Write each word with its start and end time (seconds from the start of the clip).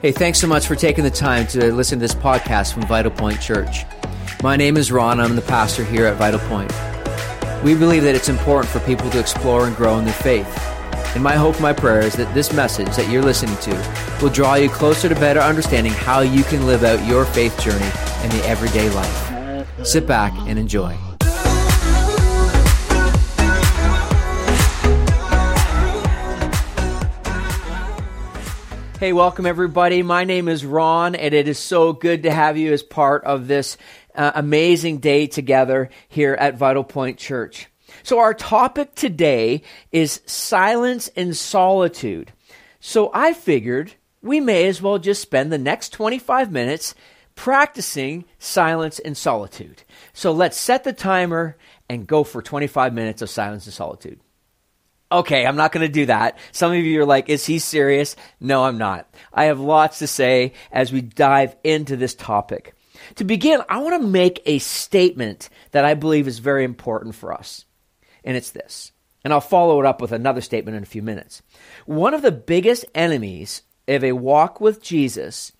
Hey, 0.00 0.12
thanks 0.12 0.38
so 0.38 0.46
much 0.46 0.66
for 0.66 0.74
taking 0.74 1.02
the 1.02 1.10
time 1.10 1.46
to 1.46 1.72
listen 1.72 1.98
to 1.98 2.02
this 2.02 2.14
podcast 2.14 2.74
from 2.74 2.82
Vital 2.82 3.10
Point 3.10 3.40
Church. 3.40 3.86
My 4.42 4.54
name 4.54 4.76
is 4.76 4.92
Ron. 4.92 5.18
I'm 5.20 5.34
the 5.34 5.40
pastor 5.40 5.82
here 5.82 6.04
at 6.04 6.18
Vital 6.18 6.40
Point. 6.40 6.70
We 7.62 7.74
believe 7.74 8.02
that 8.02 8.14
it's 8.14 8.28
important 8.28 8.70
for 8.70 8.80
people 8.80 9.08
to 9.10 9.20
explore 9.20 9.66
and 9.66 9.74
grow 9.74 9.98
in 9.98 10.04
their 10.04 10.12
faith. 10.12 10.46
And 11.14 11.22
my 11.22 11.36
hope, 11.36 11.58
my 11.58 11.72
prayer 11.72 12.00
is 12.00 12.14
that 12.16 12.34
this 12.34 12.52
message 12.52 12.94
that 12.96 13.08
you're 13.08 13.22
listening 13.22 13.56
to 13.58 14.18
will 14.20 14.30
draw 14.30 14.56
you 14.56 14.68
closer 14.68 15.08
to 15.08 15.14
better 15.14 15.40
understanding 15.40 15.92
how 15.92 16.20
you 16.20 16.42
can 16.42 16.66
live 16.66 16.84
out 16.84 17.06
your 17.06 17.24
faith 17.24 17.58
journey 17.60 17.86
in 18.24 18.30
the 18.30 18.42
everyday 18.46 18.90
life. 18.90 19.86
Sit 19.86 20.06
back 20.06 20.34
and 20.48 20.58
enjoy. 20.58 20.98
Hey, 29.00 29.12
welcome 29.12 29.44
everybody. 29.44 30.04
My 30.04 30.22
name 30.22 30.46
is 30.46 30.64
Ron, 30.64 31.16
and 31.16 31.34
it 31.34 31.48
is 31.48 31.58
so 31.58 31.92
good 31.92 32.22
to 32.22 32.30
have 32.30 32.56
you 32.56 32.72
as 32.72 32.84
part 32.84 33.24
of 33.24 33.48
this 33.48 33.76
uh, 34.14 34.30
amazing 34.36 34.98
day 34.98 35.26
together 35.26 35.90
here 36.08 36.34
at 36.34 36.56
Vital 36.56 36.84
Point 36.84 37.18
Church. 37.18 37.66
So, 38.04 38.20
our 38.20 38.32
topic 38.32 38.94
today 38.94 39.62
is 39.90 40.20
silence 40.26 41.10
and 41.16 41.36
solitude. 41.36 42.32
So, 42.78 43.10
I 43.12 43.32
figured 43.32 43.94
we 44.22 44.38
may 44.38 44.68
as 44.68 44.80
well 44.80 45.00
just 45.00 45.20
spend 45.20 45.50
the 45.50 45.58
next 45.58 45.88
25 45.88 46.52
minutes 46.52 46.94
practicing 47.34 48.24
silence 48.38 49.00
and 49.00 49.16
solitude. 49.16 49.82
So, 50.12 50.30
let's 50.30 50.56
set 50.56 50.84
the 50.84 50.92
timer 50.92 51.56
and 51.88 52.06
go 52.06 52.22
for 52.22 52.40
25 52.40 52.94
minutes 52.94 53.22
of 53.22 53.28
silence 53.28 53.66
and 53.66 53.74
solitude. 53.74 54.20
Okay, 55.14 55.46
I'm 55.46 55.54
not 55.54 55.70
going 55.70 55.86
to 55.86 55.92
do 55.92 56.06
that. 56.06 56.38
Some 56.50 56.72
of 56.72 56.78
you 56.78 57.00
are 57.00 57.06
like, 57.06 57.28
is 57.28 57.46
he 57.46 57.60
serious? 57.60 58.16
No, 58.40 58.64
I'm 58.64 58.78
not. 58.78 59.08
I 59.32 59.44
have 59.44 59.60
lots 59.60 60.00
to 60.00 60.08
say 60.08 60.54
as 60.72 60.92
we 60.92 61.02
dive 61.02 61.54
into 61.62 61.96
this 61.96 62.16
topic. 62.16 62.74
To 63.16 63.24
begin, 63.24 63.62
I 63.68 63.78
want 63.78 64.02
to 64.02 64.08
make 64.08 64.42
a 64.44 64.58
statement 64.58 65.50
that 65.70 65.84
I 65.84 65.94
believe 65.94 66.26
is 66.26 66.40
very 66.40 66.64
important 66.64 67.14
for 67.14 67.32
us. 67.32 67.64
And 68.24 68.36
it's 68.36 68.50
this. 68.50 68.90
And 69.22 69.32
I'll 69.32 69.40
follow 69.40 69.78
it 69.78 69.86
up 69.86 70.00
with 70.00 70.10
another 70.10 70.40
statement 70.40 70.76
in 70.76 70.82
a 70.82 70.86
few 70.86 71.02
minutes. 71.02 71.42
One 71.86 72.12
of 72.12 72.22
the 72.22 72.32
biggest 72.32 72.84
enemies 72.92 73.62
of 73.86 74.02
a 74.02 74.12
walk 74.12 74.60
with 74.60 74.82
Jesus 74.82 75.52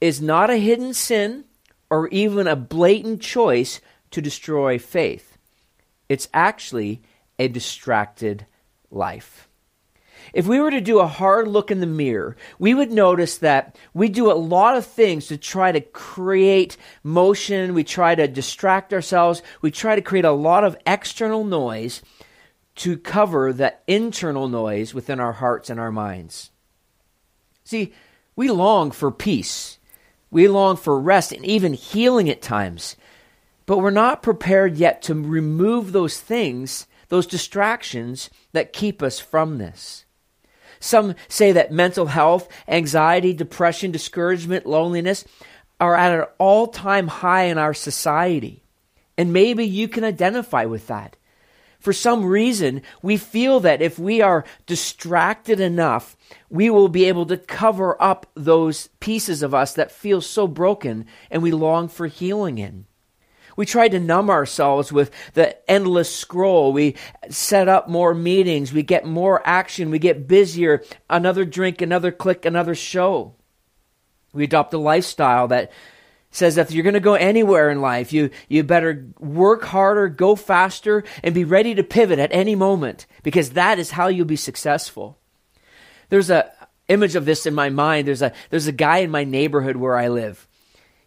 is 0.00 0.22
not 0.22 0.50
a 0.50 0.56
hidden 0.56 0.94
sin 0.94 1.46
or 1.90 2.06
even 2.08 2.46
a 2.46 2.54
blatant 2.54 3.22
choice 3.22 3.80
to 4.12 4.22
destroy 4.22 4.78
faith. 4.78 5.36
It's 6.08 6.28
actually 6.32 7.02
a 7.40 7.48
distracted 7.48 8.46
life. 8.90 9.48
If 10.32 10.46
we 10.46 10.60
were 10.60 10.70
to 10.70 10.80
do 10.80 10.98
a 10.98 11.06
hard 11.06 11.48
look 11.48 11.70
in 11.70 11.80
the 11.80 11.86
mirror, 11.86 12.36
we 12.58 12.74
would 12.74 12.92
notice 12.92 13.38
that 13.38 13.76
we 13.94 14.08
do 14.08 14.30
a 14.30 14.34
lot 14.34 14.76
of 14.76 14.84
things 14.84 15.28
to 15.28 15.38
try 15.38 15.72
to 15.72 15.80
create 15.80 16.76
motion. 17.02 17.74
We 17.74 17.84
try 17.84 18.14
to 18.14 18.28
distract 18.28 18.92
ourselves. 18.92 19.42
We 19.62 19.70
try 19.70 19.96
to 19.96 20.02
create 20.02 20.24
a 20.24 20.32
lot 20.32 20.64
of 20.64 20.76
external 20.86 21.44
noise 21.44 22.02
to 22.76 22.96
cover 22.96 23.52
the 23.52 23.74
internal 23.86 24.48
noise 24.48 24.94
within 24.94 25.18
our 25.18 25.32
hearts 25.32 25.70
and 25.70 25.80
our 25.80 25.90
minds. 25.90 26.50
See, 27.64 27.92
we 28.36 28.50
long 28.50 28.90
for 28.90 29.10
peace. 29.10 29.78
We 30.30 30.46
long 30.46 30.76
for 30.76 31.00
rest 31.00 31.32
and 31.32 31.44
even 31.44 31.72
healing 31.72 32.28
at 32.28 32.42
times. 32.42 32.96
But 33.66 33.78
we're 33.78 33.90
not 33.90 34.22
prepared 34.22 34.76
yet 34.76 35.02
to 35.02 35.14
remove 35.14 35.92
those 35.92 36.20
things 36.20 36.86
those 37.08 37.26
distractions 37.26 38.30
that 38.52 38.72
keep 38.72 39.02
us 39.02 39.18
from 39.18 39.58
this. 39.58 40.04
Some 40.80 41.14
say 41.28 41.52
that 41.52 41.72
mental 41.72 42.06
health, 42.06 42.48
anxiety, 42.68 43.32
depression, 43.32 43.90
discouragement, 43.90 44.66
loneliness 44.66 45.24
are 45.80 45.96
at 45.96 46.18
an 46.18 46.26
all 46.38 46.68
time 46.68 47.08
high 47.08 47.44
in 47.44 47.58
our 47.58 47.74
society. 47.74 48.62
And 49.16 49.32
maybe 49.32 49.64
you 49.64 49.88
can 49.88 50.04
identify 50.04 50.64
with 50.64 50.86
that. 50.86 51.16
For 51.78 51.92
some 51.92 52.24
reason, 52.24 52.82
we 53.02 53.16
feel 53.16 53.60
that 53.60 53.80
if 53.80 53.98
we 53.98 54.20
are 54.20 54.44
distracted 54.66 55.60
enough, 55.60 56.16
we 56.50 56.70
will 56.70 56.88
be 56.88 57.04
able 57.04 57.26
to 57.26 57.36
cover 57.36 58.00
up 58.02 58.26
those 58.34 58.88
pieces 58.98 59.42
of 59.42 59.54
us 59.54 59.74
that 59.74 59.92
feel 59.92 60.20
so 60.20 60.48
broken 60.48 61.06
and 61.30 61.42
we 61.42 61.52
long 61.52 61.88
for 61.88 62.08
healing 62.08 62.58
in. 62.58 62.86
We 63.58 63.66
try 63.66 63.88
to 63.88 63.98
numb 63.98 64.30
ourselves 64.30 64.92
with 64.92 65.10
the 65.34 65.68
endless 65.68 66.14
scroll. 66.14 66.72
We 66.72 66.94
set 67.28 67.66
up 67.66 67.88
more 67.88 68.14
meetings. 68.14 68.72
We 68.72 68.84
get 68.84 69.04
more 69.04 69.42
action. 69.44 69.90
We 69.90 69.98
get 69.98 70.28
busier. 70.28 70.84
Another 71.10 71.44
drink, 71.44 71.82
another 71.82 72.12
click, 72.12 72.44
another 72.44 72.76
show. 72.76 73.34
We 74.32 74.44
adopt 74.44 74.74
a 74.74 74.78
lifestyle 74.78 75.48
that 75.48 75.72
says 76.30 76.54
that 76.54 76.68
if 76.68 76.72
you're 76.72 76.84
going 76.84 76.94
to 76.94 77.00
go 77.00 77.14
anywhere 77.14 77.68
in 77.68 77.80
life, 77.80 78.12
you, 78.12 78.30
you 78.46 78.62
better 78.62 79.08
work 79.18 79.64
harder, 79.64 80.08
go 80.08 80.36
faster, 80.36 81.02
and 81.24 81.34
be 81.34 81.42
ready 81.42 81.74
to 81.74 81.82
pivot 81.82 82.20
at 82.20 82.32
any 82.32 82.54
moment 82.54 83.06
because 83.24 83.50
that 83.50 83.80
is 83.80 83.90
how 83.90 84.06
you'll 84.06 84.24
be 84.24 84.36
successful. 84.36 85.18
There's 86.10 86.30
a 86.30 86.48
image 86.86 87.16
of 87.16 87.24
this 87.24 87.44
in 87.44 87.54
my 87.54 87.70
mind. 87.70 88.06
There's 88.06 88.22
a, 88.22 88.32
there's 88.50 88.68
a 88.68 88.72
guy 88.72 88.98
in 88.98 89.10
my 89.10 89.24
neighborhood 89.24 89.74
where 89.74 89.96
I 89.96 90.06
live 90.06 90.47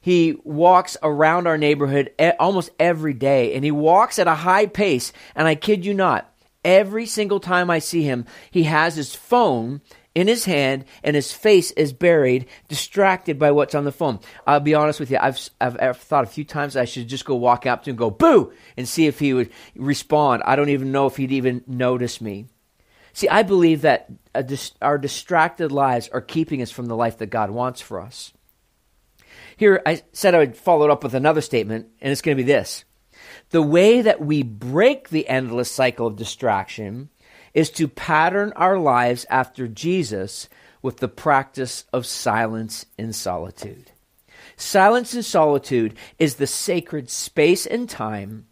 he 0.02 0.36
walks 0.44 0.98
around 1.04 1.48
our 1.48 1.58
neighborhood 1.58 2.12
almost 2.40 2.72
every 2.80 3.14
day 3.14 3.54
and 3.54 3.64
he 3.64 3.72
walks 3.72 4.18
at 4.18 4.28
a 4.28 4.36
high 4.36 4.66
pace. 4.66 5.14
And 5.36 5.48
I 5.48 5.56
kid 5.56 5.86
you 5.86 5.94
not, 5.94 6.34
every 6.66 7.06
single 7.06 7.40
time 7.40 7.70
I 7.70 7.80
see 7.80 8.02
him, 8.02 8.26
he 8.50 8.64
has 8.64 8.96
his 8.96 9.14
phone 9.14 9.82
in 10.14 10.28
his 10.28 10.46
hand 10.46 10.86
and 11.04 11.16
his 11.16 11.32
face 11.32 11.72
is 11.72 11.94
buried, 11.94 12.48
distracted 12.68 13.38
by 13.38 13.52
what's 13.52 13.76
on 13.76 13.86
the 13.86 13.92
phone. 13.92 14.20
I'll 14.46 14.60
be 14.60 14.74
honest 14.74 15.00
with 15.00 15.12
you, 15.12 15.20
I've, 15.22 15.40
I've, 15.62 15.80
I've, 15.80 15.98
thought 15.98 16.24
a 16.24 16.28
few 16.28 16.44
times 16.44 16.76
I 16.76 16.86
should 16.86 17.08
just 17.08 17.26
go 17.26 17.36
walk 17.36 17.68
up 17.68 17.84
to 17.84 17.92
him 17.92 17.94
and 17.94 18.00
go, 18.00 18.10
boo, 18.10 18.52
and 18.76 18.88
see 18.88 19.06
if 19.06 19.20
he 19.20 19.34
would 19.36 19.52
respond. 19.76 20.42
I 20.46 20.56
don't 20.56 20.70
even 20.70 20.92
know 20.92 21.06
if 21.06 21.16
he'd 21.16 21.32
even 21.32 21.64
notice 21.68 22.20
me. 22.20 22.48
See, 23.14 23.30
I 23.30 23.44
believe 23.44 23.82
that 23.82 24.10
dis- 24.48 24.74
our 24.82 24.98
distracted 24.98 25.72
lives 25.72 26.10
are 26.10 26.22
keeping 26.22 26.62
us 26.62 26.72
from 26.72 26.88
the 26.88 26.96
life 26.96 27.20
that 27.20 27.28
God 27.28 27.52
wants 27.52 27.82
for 27.82 28.02
us. 28.02 28.34
Here, 29.58 29.82
I 29.86 30.02
said 30.14 30.36
I 30.36 30.40
would 30.40 30.58
follow 30.58 30.86
it 30.86 30.92
up 30.92 31.04
with 31.04 31.14
another 31.14 31.42
statement, 31.42 31.88
and 32.02 32.12
it's 32.12 32.22
going 32.22 32.38
to 32.38 32.44
be 32.44 32.48
this 32.48 32.86
The 33.50 33.62
way 33.62 34.02
that 34.02 34.22
we 34.22 34.44
break 34.44 35.10
the 35.10 35.28
endless 35.28 35.72
cycle 35.72 36.08
of 36.08 36.16
distraction 36.16 37.10
is 37.54 37.70
to 37.72 37.88
pattern 37.88 38.54
our 38.56 38.78
lives 38.78 39.26
after 39.30 39.68
Jesus 39.68 40.48
with 40.82 40.98
the 40.98 41.08
practice 41.08 41.86
of 41.94 42.06
silence 42.06 42.86
in 42.98 43.14
solitude. 43.14 43.92
Silence 44.56 45.14
and 45.14 45.26
solitude 45.26 45.96
is 46.18 46.36
the 46.36 46.48
sacred 46.48 47.10
space 47.10 47.66
and 47.66 47.90
time 47.90 48.48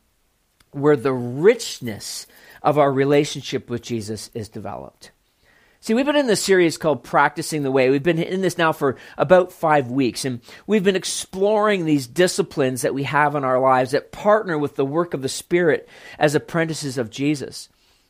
where 0.72 0.96
the 0.96 1.14
richness 1.14 2.28
of 2.62 2.78
our 2.78 2.92
relationship 2.92 3.70
with 3.70 3.82
Jesus 3.82 4.30
is 4.34 4.50
developed. 4.50 5.12
See, 5.82 5.94
we've 5.94 6.06
been 6.06 6.18
in 6.18 6.28
this 6.28 6.44
series 6.44 6.78
called 6.78 7.06
Practicing 7.06 7.64
the 7.64 7.72
Way. 7.72 7.90
We've 7.90 8.04
been 8.04 8.22
in 8.22 8.42
this 8.42 8.58
now 8.58 8.74
for 8.74 8.98
about 9.18 9.54
five 9.54 9.90
weeks, 9.90 10.26
and 10.26 10.42
we've 10.68 10.84
been 10.84 10.98
exploring 10.98 11.86
these 11.86 12.06
disciplines 12.06 12.82
that 12.82 12.94
we 12.94 13.04
have 13.04 13.34
in 13.34 13.46
our 13.46 13.62
lives 13.62 13.92
that 13.92 14.12
partner 14.12 14.58
with 14.58 14.76
the 14.76 14.86
work 14.86 15.14
of 15.14 15.22
the 15.22 15.30
Spirit 15.30 15.88
as 16.18 16.36
apprentices 16.36 16.98
of 16.98 17.10
Jesus. 17.10 17.70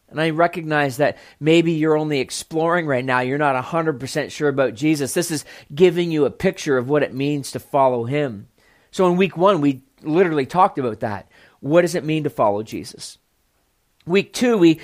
And 0.09 0.19
I 0.19 0.31
recognize 0.31 0.97
that 0.97 1.19
maybe 1.39 1.73
you're 1.73 1.95
only 1.95 2.19
exploring 2.19 2.87
right 2.87 3.05
now. 3.05 3.19
You're 3.19 3.37
not 3.37 3.63
100% 3.63 4.31
sure 4.31 4.49
about 4.49 4.73
Jesus. 4.73 5.13
This 5.13 5.29
is 5.29 5.45
giving 5.73 6.11
you 6.11 6.25
a 6.25 6.31
picture 6.31 6.79
of 6.79 6.89
what 6.89 7.03
it 7.03 7.13
means 7.13 7.51
to 7.51 7.59
follow 7.59 8.05
Him. 8.05 8.47
So 8.89 9.05
in 9.11 9.17
week 9.17 9.37
one, 9.37 9.61
we 9.61 9.83
literally 10.01 10.47
talked 10.47 10.79
about 10.79 11.01
that. 11.01 11.29
What 11.59 11.81
does 11.81 11.93
it 11.93 12.03
mean 12.03 12.23
to 12.23 12.31
follow 12.31 12.63
Jesus? 12.63 13.19
Week 14.07 14.33
two, 14.33 14.57
we 14.57 14.79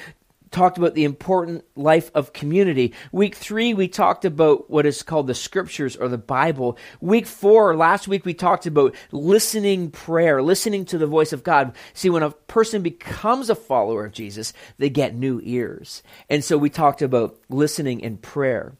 talked 0.56 0.78
about 0.78 0.94
the 0.94 1.04
important 1.04 1.66
life 1.76 2.10
of 2.16 2.32
community. 2.32 2.94
Week 3.12 3.36
three, 3.36 3.74
we 3.74 3.90
talked 3.90 4.24
about 4.24 4.70
what 4.70 4.86
is 4.86 5.04
called 5.04 5.28
the 5.28 5.36
scriptures 5.36 5.98
or 5.98 6.08
the 6.08 6.18
Bible. 6.18 6.78
Week 7.02 7.28
four, 7.28 7.76
last 7.76 8.08
week, 8.08 8.24
we 8.24 8.34
talked 8.34 8.66
about 8.66 8.96
listening 9.12 9.92
prayer, 9.92 10.42
listening 10.42 10.86
to 10.86 10.98
the 10.98 11.08
voice 11.08 11.34
of 11.34 11.44
God. 11.44 11.76
See, 11.94 12.10
when 12.10 12.24
a 12.24 12.32
person 12.32 12.82
becomes 12.82 13.50
a 13.50 13.56
follower 13.56 14.06
of 14.06 14.14
Jesus, 14.14 14.54
they 14.78 14.90
get 14.90 15.14
new 15.14 15.42
ears. 15.44 16.02
And 16.30 16.42
so 16.42 16.58
we 16.58 16.70
talked 16.70 17.02
about 17.02 17.38
listening 17.50 18.02
and 18.02 18.22
prayer. 18.22 18.78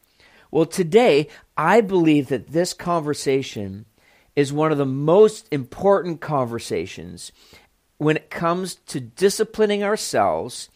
Well, 0.50 0.64
today, 0.64 1.28
I 1.58 1.82
believe 1.82 2.28
that 2.28 2.52
this 2.52 2.72
conversation 2.72 3.84
is 4.34 4.50
one 4.50 4.72
of 4.72 4.78
the 4.78 4.86
most 4.86 5.46
important 5.52 6.22
conversations 6.22 7.32
when 7.98 8.16
it 8.16 8.30
comes 8.30 8.76
to 8.86 8.98
disciplining 8.98 9.82
ourselves 9.84 10.70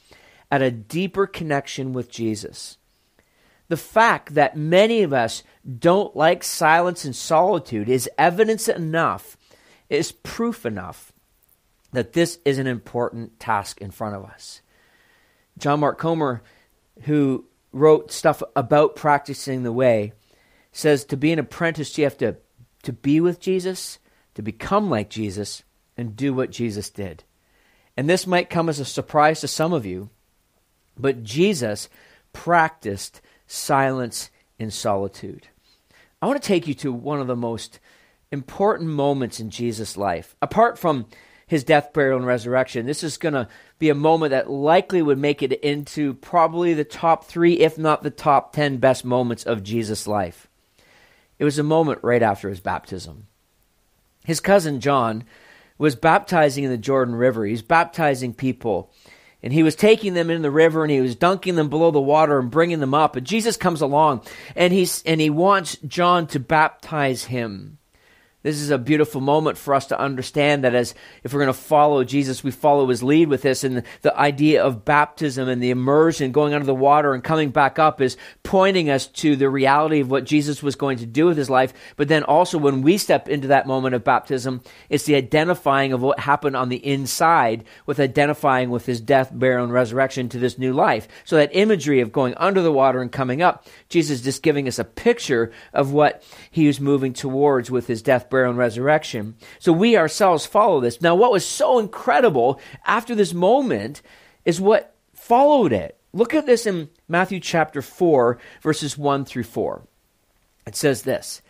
at 0.51 0.63
a 0.63 0.71
deeper 0.71 1.27
connection 1.27 1.93
with 1.93 2.11
Jesus. 2.11 2.79
The 3.69 3.77
fact 3.77 4.35
that 4.35 4.57
many 4.57 5.03
of 5.03 5.13
us 5.13 5.43
don't 5.79 6.17
like 6.17 6.43
silence 6.43 7.05
and 7.05 7.15
solitude 7.15 7.89
is 7.89 8.11
evidence 8.19 8.69
enough, 8.69 9.37
is 9.89 10.11
proof 10.11 10.67
enough 10.67 11.13
that 11.93 12.13
this 12.13 12.39
is 12.45 12.59
an 12.59 12.67
important 12.67 13.39
task 13.39 13.81
in 13.81 13.91
front 13.91 14.17
of 14.17 14.25
us. 14.25 14.61
John 15.59 15.81
Mark 15.81 15.99
Comer, 15.99 16.43
who 17.03 17.47
wrote 17.73 18.11
stuff 18.11 18.43
about 18.57 18.97
practicing 18.97 19.63
the 19.63 19.73
way, 19.73 20.13
says 20.73 21.05
to 21.05 21.17
be 21.17 21.33
an 21.33 21.39
apprentice, 21.39 21.97
you 21.99 22.05
have 22.05 22.19
to, 22.19 22.37
to 22.83 22.93
be 22.93 23.21
with 23.21 23.41
Jesus, 23.41 23.99
to 24.35 24.43
become 24.43 24.89
like 24.91 25.11
Jesus, 25.11 25.63
and 25.97 26.17
do 26.17 26.33
what 26.33 26.51
Jesus 26.51 26.91
did. 26.91 27.25
And 27.97 28.09
this 28.09 28.27
might 28.27 28.51
come 28.51 28.69
as 28.69 28.79
a 28.79 28.85
surprise 28.85 29.41
to 29.41 29.49
some 29.49 29.73
of 29.73 29.85
you, 29.85 30.11
but 31.01 31.23
Jesus 31.23 31.89
practiced 32.33 33.21
silence 33.47 34.31
in 34.59 34.71
solitude. 34.71 35.49
I 36.23 36.27
want 36.27 36.41
to 36.41 36.47
take 36.47 36.67
you 36.69 36.75
to 36.75 36.93
one 36.93 37.21
of 37.21 37.27
the 37.27 37.37
most 37.37 37.81
important 38.31 38.91
moments 38.91 39.41
in 39.41 39.51
Jesus' 39.51 39.97
life. 39.97 40.37
Apart 40.41 40.79
from 40.79 41.07
his 41.47 41.65
death, 41.65 41.93
burial, 41.93 42.19
and 42.19 42.27
resurrection, 42.27 42.87
this 42.87 43.03
is 43.03 43.17
going 43.17 43.35
to 43.35 43.49
be 43.79 43.89
a 43.89 43.95
moment 43.95 44.31
that 44.31 44.51
likely 44.51 45.03
would 45.03 45.19
make 45.19 45.43
it 45.43 45.53
into 45.53 46.15
probably 46.15 46.75
the 46.75 46.85
top 46.85 47.25
three, 47.25 47.55
if 47.55 47.77
not 47.77 48.03
the 48.03 48.11
top 48.11 48.53
10 48.53 48.77
best 48.77 49.05
moments 49.05 49.45
of 49.45 49.65
Jesus' 49.65 50.07
life. 50.07 50.47
It 51.39 51.45
was 51.45 51.59
a 51.59 51.65
moment 51.65 52.01
right 52.03 52.23
after 52.23 52.49
his 52.49 52.61
baptism. 52.61 53.27
His 54.25 54.41
cousin 54.41 54.81
John 54.81 55.25
was 55.79 55.97
baptizing 55.97 56.65
in 56.65 56.71
the 56.71 56.77
Jordan 56.77 57.15
River. 57.15 57.47
He's 57.47 57.63
baptizing 57.63 58.35
people. 58.35 58.93
And 59.43 59.53
he 59.53 59.63
was 59.63 59.75
taking 59.75 60.15
them 60.15 60.31
in 60.31 60.43
the 60.43 60.51
river 60.51 60.83
and 60.83 60.91
he 60.91 61.01
was 61.01 61.17
dunking 61.17 61.57
them 61.57 61.69
below 61.69 61.91
the 61.91 62.01
water 62.01 62.39
and 62.39 62.51
bringing 62.51 62.81
them 62.81 62.95
up. 62.95 63.17
And 63.17 63.27
Jesus 63.27 63.57
comes 63.57 63.81
along 63.81 64.23
and 64.55 64.73
he's, 64.73 65.03
and 65.05 65.21
he 65.21 65.31
wants 65.31 65.77
John 65.87 66.27
to 66.29 66.41
baptize 66.41 67.25
him. 67.25 67.79
This 68.43 68.57
is 68.57 68.71
a 68.71 68.79
beautiful 68.79 69.21
moment 69.21 69.59
for 69.59 69.75
us 69.75 69.87
to 69.89 70.01
understand 70.01 70.65
that 70.65 70.75
as 70.75 70.95
if 71.23 71.35
we're 71.35 71.41
going 71.41 71.53
to 71.53 71.61
follow 71.61 72.05
Jesus, 72.05 72.43
we 72.43 72.51
follow 72.51 72.87
his 72.89 73.03
lead 73.03 73.29
with 73.29 73.43
this. 73.43 73.65
And 73.65 73.83
the 74.01 74.19
idea 74.19 74.65
of 74.65 74.85
baptism 74.87 75.47
and 75.47 75.63
the 75.63 75.69
immersion, 75.69 76.33
going 76.33 76.55
under 76.55 76.65
the 76.65 76.75
water 76.75 77.13
and 77.13 77.23
coming 77.23 77.51
back 77.51 77.79
up, 77.79 78.01
is 78.01 78.17
pointing 78.43 78.89
us 78.89 79.07
to 79.09 79.37
the 79.37 79.51
reality 79.51 80.01
of 80.01 80.11
what 80.11 80.25
Jesus 80.25 80.63
was 80.63 80.75
going 80.75 80.97
to 80.99 81.07
do 81.07 81.27
with 81.27 81.37
his 81.37 81.51
life. 81.51 81.75
But 81.97 82.09
then 82.09 82.23
also, 82.23 82.57
when 82.57 82.81
we 82.81 82.97
step 82.97 83.29
into 83.29 83.49
that 83.49 83.67
moment 83.67 83.95
of 83.95 84.05
baptism, 84.05 84.63
it's 84.89 85.05
the 85.05 85.17
identifying 85.17 85.93
of 85.93 86.01
what 86.01 86.21
happened 86.21 86.57
on 86.57 86.71
the 86.71 86.85
inside 86.85 87.65
with 87.85 88.01
identifying 88.01 88.71
with 88.71 88.87
his 88.87 89.03
death, 89.03 89.31
burial, 89.35 89.65
and 89.65 89.73
resurrection 89.73 90.31
to 90.31 90.39
this 90.39 90.57
new 90.57 90.73
life. 90.73 91.09
So 91.25 91.37
that 91.37 91.55
imagery 91.55 92.01
of 92.01 92.11
going 92.11 92.33
under 92.39 92.63
the 92.63 92.73
water 92.73 93.03
and 93.03 93.13
coming 93.13 93.43
up, 93.43 93.67
Jesus 93.91 94.21
is 94.21 94.25
just 94.25 94.43
giving 94.43 94.67
us 94.67 94.79
a 94.79 94.85
picture 94.85 95.53
of 95.75 95.93
what 95.93 96.23
he 96.51 96.67
was 96.67 96.81
moving 96.81 97.13
towards 97.13 97.71
with 97.71 97.87
his 97.87 98.01
death, 98.01 98.30
burial, 98.31 98.51
and 98.51 98.59
resurrection. 98.59 99.35
So 99.59 99.73
we 99.73 99.97
ourselves 99.97 100.47
follow 100.47 100.81
this. 100.81 101.01
Now, 101.01 101.15
what 101.15 101.33
was 101.33 101.45
so 101.45 101.79
incredible 101.79 102.61
after 102.85 103.15
this 103.15 103.35
moment 103.35 104.03
is 104.45 104.61
what 104.61 104.95
followed 105.13 105.73
it. 105.73 105.97
Look 106.13 106.35
at 106.35 106.47
this 106.47 106.67
in 106.67 106.89
Matthew 107.09 107.41
chapter 107.41 107.83
4, 107.83 108.39
verses 108.63 108.97
1 108.97 109.25
through 109.25 109.45
4. 109.45 109.83
It 110.67 110.77
says 110.77 111.03
this 111.03 111.43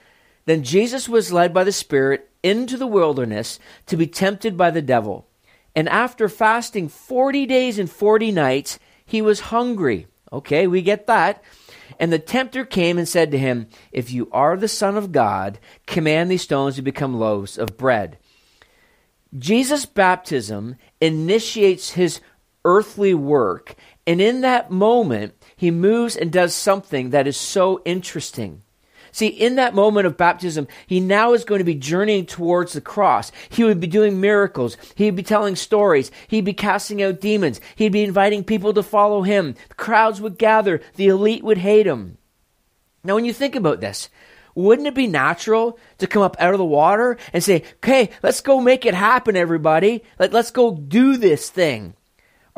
Then 0.47 0.63
Jesus 0.63 1.09
was 1.09 1.33
led 1.33 1.55
by 1.55 1.65
the 1.65 1.73
Spirit 1.73 2.31
into 2.43 2.77
the 2.77 2.87
wilderness 2.87 3.59
to 3.87 3.97
be 3.97 4.07
tempted 4.07 4.57
by 4.57 4.71
the 4.71 4.83
devil. 4.83 5.27
And 5.75 5.89
after 5.89 6.29
fasting 6.29 6.89
40 6.89 7.47
days 7.47 7.79
and 7.79 7.91
40 7.91 8.33
nights, 8.33 8.79
he 9.05 9.23
was 9.23 9.41
hungry. 9.41 10.07
Okay, 10.33 10.67
we 10.67 10.83
get 10.83 11.07
that. 11.07 11.43
And 11.99 12.13
the 12.13 12.19
tempter 12.19 12.65
came 12.65 12.99
and 12.99 13.09
said 13.09 13.31
to 13.31 13.39
him, 13.39 13.69
If 13.93 14.11
you 14.11 14.29
are 14.33 14.57
the 14.57 14.69
Son 14.69 14.97
of 14.97 15.13
God, 15.13 15.59
command 15.87 16.31
these 16.31 16.43
stones 16.43 16.77
to 16.77 16.83
become 16.83 17.19
loaves 17.19 17.59
of 17.59 17.77
bread. 17.77 18.19
Jesus' 19.37 19.87
baptism 19.87 20.77
initiates 21.01 21.91
his 21.91 22.21
earthly 22.65 23.15
work, 23.15 23.75
and 24.07 24.21
in 24.21 24.41
that 24.43 24.71
moment, 24.71 25.35
he 25.57 25.71
moves 25.71 26.17
and 26.17 26.33
does 26.33 26.55
something 26.55 27.11
that 27.11 27.27
is 27.27 27.37
so 27.37 27.81
interesting. 27.85 28.63
See, 29.13 29.29
in 29.29 29.57
that 29.57 29.75
moment 29.75 30.07
of 30.07 30.17
baptism, 30.17 30.69
he 30.87 31.01
now 31.01 31.33
is 31.33 31.45
going 31.45 31.59
to 31.59 31.65
be 31.65 31.75
journeying 31.75 32.27
towards 32.27 32.73
the 32.73 32.81
cross. 32.81 33.33
He 33.49 33.65
would 33.65 33.81
be 33.81 33.87
doing 33.87 34.21
miracles. 34.21 34.77
He'd 34.95 35.17
be 35.17 35.23
telling 35.23 35.57
stories. 35.57 36.11
He'd 36.29 36.45
be 36.45 36.53
casting 36.53 37.03
out 37.03 37.21
demons. 37.21 37.61
He'd 37.77 37.93
be 37.93 38.05
inviting 38.05 38.45
people 38.45 38.73
to 38.75 38.83
follow 38.83 39.23
him. 39.23 39.55
The 39.69 39.75
crowds 39.75 40.21
would 40.21 40.39
gather. 40.39 40.81
The 40.97 41.09
elite 41.09 41.45
would 41.45 41.59
hate 41.59 41.87
him. 41.87 42.19
Now, 43.03 43.15
when 43.15 43.25
you 43.25 43.33
think 43.33 43.55
about 43.55 43.81
this, 43.81 44.11
wouldn't 44.55 44.89
it 44.89 44.95
be 44.95 45.07
natural 45.07 45.79
to 45.99 46.07
come 46.07 46.23
up 46.23 46.37
out 46.39 46.53
of 46.55 46.59
the 46.59 46.65
water 46.65 47.17
and 47.33 47.43
say, 47.43 47.65
okay, 47.77 48.11
let's 48.23 48.41
go 48.41 48.61
make 48.61 48.85
it 48.85 48.95
happen, 48.95 49.37
everybody. 49.37 50.05
Like, 50.19 50.33
let's 50.33 50.51
go 50.51 50.75
do 50.75 51.17
this 51.17 51.49
thing. 51.51 51.95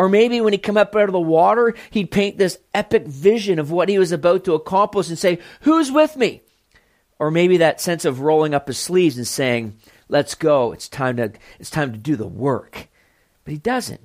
Or 0.03 0.09
maybe 0.09 0.41
when 0.41 0.53
he 0.53 0.59
come 0.59 0.77
up 0.77 0.97
out 0.97 1.05
of 1.05 1.13
the 1.13 1.21
water, 1.21 1.77
he'd 1.91 2.11
paint 2.11 2.37
this 2.37 2.59
epic 2.75 3.07
vision 3.07 3.61
of 3.61 3.71
what 3.71 3.89
he 3.89 4.01
was 4.01 4.11
about 4.11 4.43
to 4.43 4.55
accomplish 4.55 5.09
and 5.09 5.17
say, 5.17 5.39
Who's 5.61 5.93
with 5.93 6.17
me? 6.17 6.43
Or 7.21 7.31
maybe 7.31 7.59
that 7.59 7.81
sense 7.81 8.05
of 8.05 8.19
rolling 8.19 8.53
up 8.53 8.67
his 8.67 8.79
sleeves 8.79 9.17
and 9.17 9.29
saying, 9.29 9.77
Let's 10.09 10.35
go. 10.35 10.73
It's 10.73 10.89
time 10.89 11.19
to, 11.19 11.31
it's 11.61 11.71
time 11.71 11.93
to 11.93 11.99
do 11.99 12.17
the 12.17 12.27
work. 12.27 12.89
But 13.45 13.53
he 13.53 13.59
doesn't. 13.59 14.01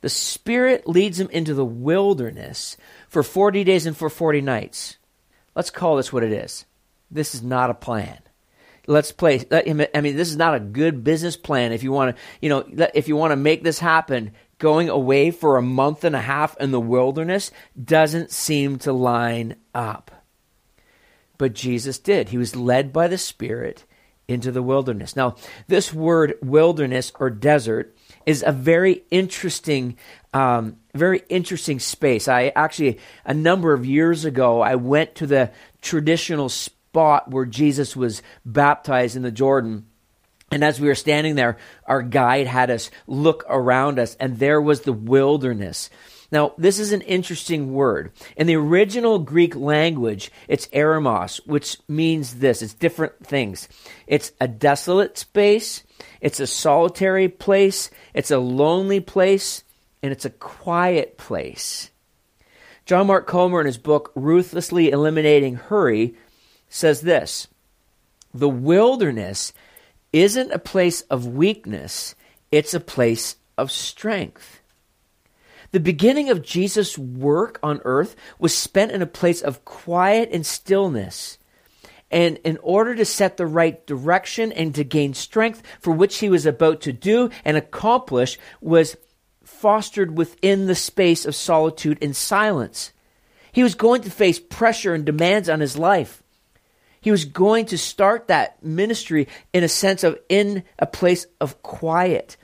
The 0.00 0.08
Spirit 0.08 0.88
leads 0.88 1.20
him 1.20 1.30
into 1.30 1.54
the 1.54 1.64
wilderness 1.64 2.76
for 3.08 3.22
40 3.22 3.62
days 3.62 3.86
and 3.86 3.96
for 3.96 4.10
40 4.10 4.40
nights. 4.40 4.96
Let's 5.54 5.70
call 5.70 5.96
this 5.96 6.12
what 6.12 6.24
it 6.24 6.32
is. 6.32 6.64
This 7.08 7.36
is 7.36 7.42
not 7.44 7.70
a 7.70 7.74
plan 7.74 8.18
let's 8.86 9.12
play 9.12 9.44
i 9.50 9.72
mean 9.72 10.16
this 10.16 10.28
is 10.28 10.36
not 10.36 10.54
a 10.54 10.60
good 10.60 11.02
business 11.02 11.36
plan 11.36 11.72
if 11.72 11.82
you 11.82 11.90
want 11.90 12.14
to 12.14 12.22
you 12.40 12.48
know 12.48 12.64
if 12.94 13.08
you 13.08 13.16
want 13.16 13.32
to 13.32 13.36
make 13.36 13.62
this 13.62 13.78
happen 13.78 14.32
going 14.58 14.88
away 14.88 15.30
for 15.30 15.56
a 15.56 15.62
month 15.62 16.04
and 16.04 16.16
a 16.16 16.20
half 16.20 16.56
in 16.58 16.70
the 16.70 16.80
wilderness 16.80 17.50
doesn't 17.82 18.30
seem 18.30 18.78
to 18.78 18.92
line 18.92 19.56
up. 19.74 20.10
But 21.38 21.52
Jesus 21.52 21.98
did. 21.98 22.30
He 22.30 22.38
was 22.38 22.56
led 22.56 22.92
by 22.92 23.08
the 23.08 23.18
Spirit 23.18 23.84
into 24.28 24.50
the 24.50 24.62
wilderness. 24.62 25.14
Now, 25.14 25.36
this 25.68 25.92
word 25.92 26.34
wilderness 26.42 27.12
or 27.18 27.30
desert 27.30 27.96
is 28.24 28.42
a 28.44 28.52
very 28.52 29.04
interesting, 29.10 29.96
um, 30.32 30.78
very 30.94 31.22
interesting 31.28 31.78
space. 31.78 32.26
I 32.26 32.52
actually, 32.56 32.98
a 33.24 33.34
number 33.34 33.72
of 33.72 33.86
years 33.86 34.24
ago, 34.24 34.60
I 34.62 34.74
went 34.74 35.14
to 35.16 35.26
the 35.26 35.52
traditional 35.80 36.48
spot 36.48 37.30
where 37.30 37.44
Jesus 37.44 37.94
was 37.94 38.22
baptized 38.44 39.14
in 39.14 39.22
the 39.22 39.30
Jordan 39.30 39.86
and 40.50 40.62
as 40.62 40.80
we 40.80 40.88
were 40.88 40.94
standing 40.94 41.34
there, 41.34 41.58
our 41.86 42.02
guide 42.02 42.46
had 42.46 42.70
us 42.70 42.90
look 43.06 43.44
around 43.48 43.98
us, 43.98 44.16
and 44.20 44.38
there 44.38 44.60
was 44.60 44.82
the 44.82 44.92
wilderness. 44.92 45.90
Now, 46.30 46.54
this 46.56 46.78
is 46.78 46.92
an 46.92 47.02
interesting 47.02 47.72
word. 47.72 48.12
In 48.36 48.46
the 48.46 48.56
original 48.56 49.18
Greek 49.18 49.54
language, 49.56 50.30
it's 50.48 50.66
eremos, 50.68 51.40
which 51.46 51.78
means 51.88 52.36
this 52.36 52.62
it's 52.62 52.74
different 52.74 53.26
things. 53.26 53.68
It's 54.06 54.32
a 54.40 54.48
desolate 54.48 55.18
space, 55.18 55.82
it's 56.20 56.40
a 56.40 56.46
solitary 56.46 57.28
place, 57.28 57.90
it's 58.14 58.30
a 58.30 58.38
lonely 58.38 59.00
place, 59.00 59.64
and 60.02 60.12
it's 60.12 60.24
a 60.24 60.30
quiet 60.30 61.18
place. 61.18 61.90
John 62.84 63.08
Mark 63.08 63.26
Comer, 63.26 63.60
in 63.60 63.66
his 63.66 63.78
book 63.78 64.12
Ruthlessly 64.14 64.90
Eliminating 64.90 65.56
Hurry, 65.56 66.14
says 66.68 67.00
this 67.00 67.48
The 68.32 68.48
wilderness 68.48 69.52
isn't 70.22 70.52
a 70.52 70.58
place 70.58 71.02
of 71.02 71.26
weakness, 71.26 72.14
it's 72.50 72.74
a 72.74 72.80
place 72.80 73.36
of 73.58 73.70
strength. 73.70 74.60
The 75.72 75.80
beginning 75.80 76.30
of 76.30 76.42
Jesus' 76.42 76.96
work 76.96 77.58
on 77.62 77.80
earth 77.84 78.16
was 78.38 78.56
spent 78.56 78.92
in 78.92 79.02
a 79.02 79.06
place 79.06 79.42
of 79.42 79.64
quiet 79.64 80.30
and 80.32 80.46
stillness. 80.46 81.38
And 82.10 82.38
in 82.44 82.58
order 82.62 82.94
to 82.94 83.04
set 83.04 83.36
the 83.36 83.46
right 83.46 83.84
direction 83.84 84.52
and 84.52 84.74
to 84.76 84.84
gain 84.84 85.12
strength 85.12 85.62
for 85.80 85.92
which 85.92 86.18
he 86.18 86.30
was 86.30 86.46
about 86.46 86.80
to 86.82 86.92
do 86.92 87.30
and 87.44 87.56
accomplish 87.56 88.38
was 88.60 88.96
fostered 89.42 90.16
within 90.16 90.66
the 90.66 90.74
space 90.74 91.26
of 91.26 91.34
solitude 91.34 91.98
and 92.00 92.14
silence. 92.14 92.92
He 93.50 93.62
was 93.62 93.74
going 93.74 94.02
to 94.02 94.10
face 94.10 94.38
pressure 94.38 94.94
and 94.94 95.04
demands 95.04 95.48
on 95.48 95.60
his 95.60 95.76
life. 95.76 96.22
He 97.06 97.12
was 97.12 97.24
going 97.24 97.66
to 97.66 97.78
start 97.78 98.26
that 98.26 98.64
ministry 98.64 99.28
in 99.52 99.62
a 99.62 99.68
sense 99.68 100.02
of 100.02 100.18
in 100.28 100.64
a 100.76 100.88
place 100.88 101.24
of 101.40 101.62
quiet. 101.62 102.36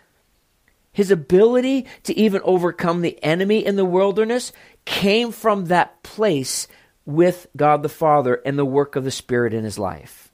His 0.93 1.11
ability 1.11 1.87
to 2.05 2.17
even 2.17 2.43
overcome 2.45 3.01
the 3.01 3.21
enemy 3.25 3.67
in 3.67 3.75
the 3.75 3.85
wilderness 3.85 4.53
came 4.85 5.33
from 5.33 5.65
that 5.65 6.05
place 6.05 6.69
with 7.05 7.49
God 7.57 7.83
the 7.83 7.89
Father 7.89 8.41
and 8.47 8.57
the 8.57 8.65
work 8.65 8.95
of 8.95 9.03
the 9.03 9.11
Spirit 9.11 9.53
in 9.53 9.65
his 9.65 9.81
life. 9.81 10.31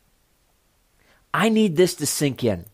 I 1.33 1.49
need 1.49 1.77
this 1.77 1.95
to 1.95 2.05
sink 2.05 2.45
in. 2.45 2.67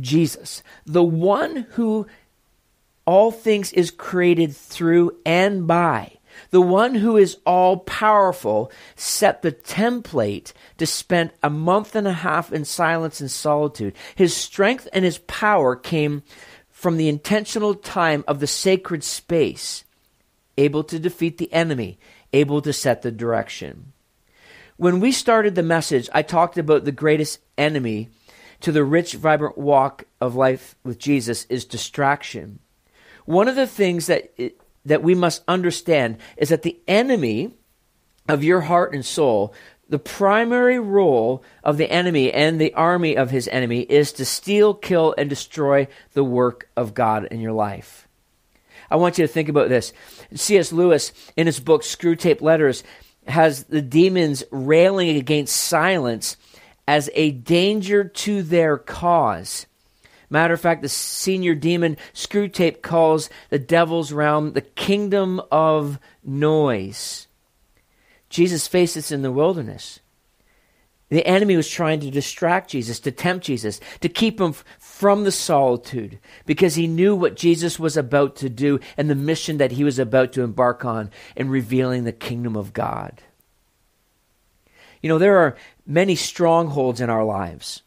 Jesus, 0.00 0.62
the 0.86 1.02
one 1.02 1.66
who 1.72 2.06
all 3.04 3.32
things 3.32 3.72
is 3.72 3.90
created 3.90 4.54
through 4.54 5.18
and 5.26 5.66
by, 5.66 6.18
the 6.50 6.60
one 6.60 6.94
who 6.94 7.16
is 7.16 7.38
all 7.46 7.78
powerful 7.78 8.70
set 8.96 9.42
the 9.42 9.52
template 9.52 10.52
to 10.78 10.86
spend 10.86 11.30
a 11.42 11.50
month 11.50 11.94
and 11.94 12.06
a 12.06 12.12
half 12.12 12.52
in 12.52 12.64
silence 12.64 13.20
and 13.20 13.30
solitude. 13.30 13.94
His 14.14 14.36
strength 14.36 14.88
and 14.92 15.04
his 15.04 15.18
power 15.18 15.76
came 15.76 16.22
from 16.70 16.96
the 16.96 17.08
intentional 17.08 17.74
time 17.74 18.24
of 18.26 18.40
the 18.40 18.46
sacred 18.46 19.04
space, 19.04 19.84
able 20.58 20.84
to 20.84 20.98
defeat 20.98 21.38
the 21.38 21.52
enemy, 21.52 21.98
able 22.32 22.60
to 22.62 22.72
set 22.72 23.02
the 23.02 23.12
direction. 23.12 23.92
When 24.76 24.98
we 24.98 25.12
started 25.12 25.54
the 25.54 25.62
message, 25.62 26.08
I 26.12 26.22
talked 26.22 26.58
about 26.58 26.84
the 26.84 26.92
greatest 26.92 27.38
enemy 27.56 28.08
to 28.62 28.72
the 28.72 28.84
rich, 28.84 29.14
vibrant 29.14 29.58
walk 29.58 30.04
of 30.20 30.34
life 30.34 30.74
with 30.82 30.98
Jesus 30.98 31.44
is 31.48 31.64
distraction. 31.64 32.58
One 33.24 33.48
of 33.48 33.56
the 33.56 33.66
things 33.66 34.06
that, 34.06 34.32
that 34.84 35.02
we 35.02 35.14
must 35.14 35.42
understand 35.46 36.18
is 36.36 36.48
that 36.48 36.62
the 36.62 36.78
enemy 36.88 37.52
of 38.28 38.44
your 38.44 38.62
heart 38.62 38.94
and 38.94 39.04
soul, 39.04 39.54
the 39.88 39.98
primary 39.98 40.78
role 40.78 41.42
of 41.62 41.76
the 41.76 41.90
enemy 41.90 42.32
and 42.32 42.60
the 42.60 42.74
army 42.74 43.16
of 43.16 43.30
his 43.30 43.48
enemy 43.48 43.80
is 43.80 44.12
to 44.12 44.24
steal, 44.24 44.74
kill, 44.74 45.14
and 45.18 45.28
destroy 45.28 45.86
the 46.14 46.24
work 46.24 46.68
of 46.76 46.94
God 46.94 47.26
in 47.26 47.40
your 47.40 47.52
life. 47.52 48.08
I 48.90 48.96
want 48.96 49.18
you 49.18 49.26
to 49.26 49.32
think 49.32 49.48
about 49.48 49.68
this. 49.68 49.92
C.S. 50.34 50.72
Lewis, 50.72 51.12
in 51.36 51.46
his 51.46 51.60
book 51.60 51.82
Screwtape 51.82 52.42
Letters, 52.42 52.84
has 53.26 53.64
the 53.64 53.82
demons 53.82 54.44
railing 54.50 55.16
against 55.16 55.56
silence 55.56 56.36
as 56.86 57.08
a 57.14 57.30
danger 57.30 58.04
to 58.04 58.42
their 58.42 58.76
cause. 58.76 59.66
Matter 60.32 60.54
of 60.54 60.62
fact, 60.62 60.80
the 60.80 60.88
senior 60.88 61.54
demon 61.54 61.98
Screwtape 62.14 62.80
calls 62.80 63.28
the 63.50 63.58
devil's 63.58 64.14
realm 64.14 64.54
the 64.54 64.62
kingdom 64.62 65.42
of 65.52 65.98
noise. 66.24 67.28
Jesus 68.30 68.66
faced 68.66 68.94
this 68.94 69.12
in 69.12 69.20
the 69.20 69.30
wilderness. 69.30 70.00
The 71.10 71.26
enemy 71.26 71.54
was 71.54 71.68
trying 71.68 72.00
to 72.00 72.10
distract 72.10 72.70
Jesus, 72.70 72.98
to 73.00 73.10
tempt 73.12 73.44
Jesus, 73.44 73.78
to 74.00 74.08
keep 74.08 74.40
him 74.40 74.54
from 74.78 75.24
the 75.24 75.32
solitude, 75.32 76.18
because 76.46 76.76
he 76.76 76.86
knew 76.86 77.14
what 77.14 77.36
Jesus 77.36 77.78
was 77.78 77.98
about 77.98 78.34
to 78.36 78.48
do 78.48 78.80
and 78.96 79.10
the 79.10 79.14
mission 79.14 79.58
that 79.58 79.72
he 79.72 79.84
was 79.84 79.98
about 79.98 80.32
to 80.32 80.42
embark 80.42 80.82
on 80.86 81.10
in 81.36 81.50
revealing 81.50 82.04
the 82.04 82.10
kingdom 82.10 82.56
of 82.56 82.72
God. 82.72 83.20
You 85.02 85.10
know, 85.10 85.18
there 85.18 85.36
are 85.36 85.58
many 85.86 86.14
strongholds 86.14 87.02
in 87.02 87.10
our 87.10 87.22
lives. 87.22 87.82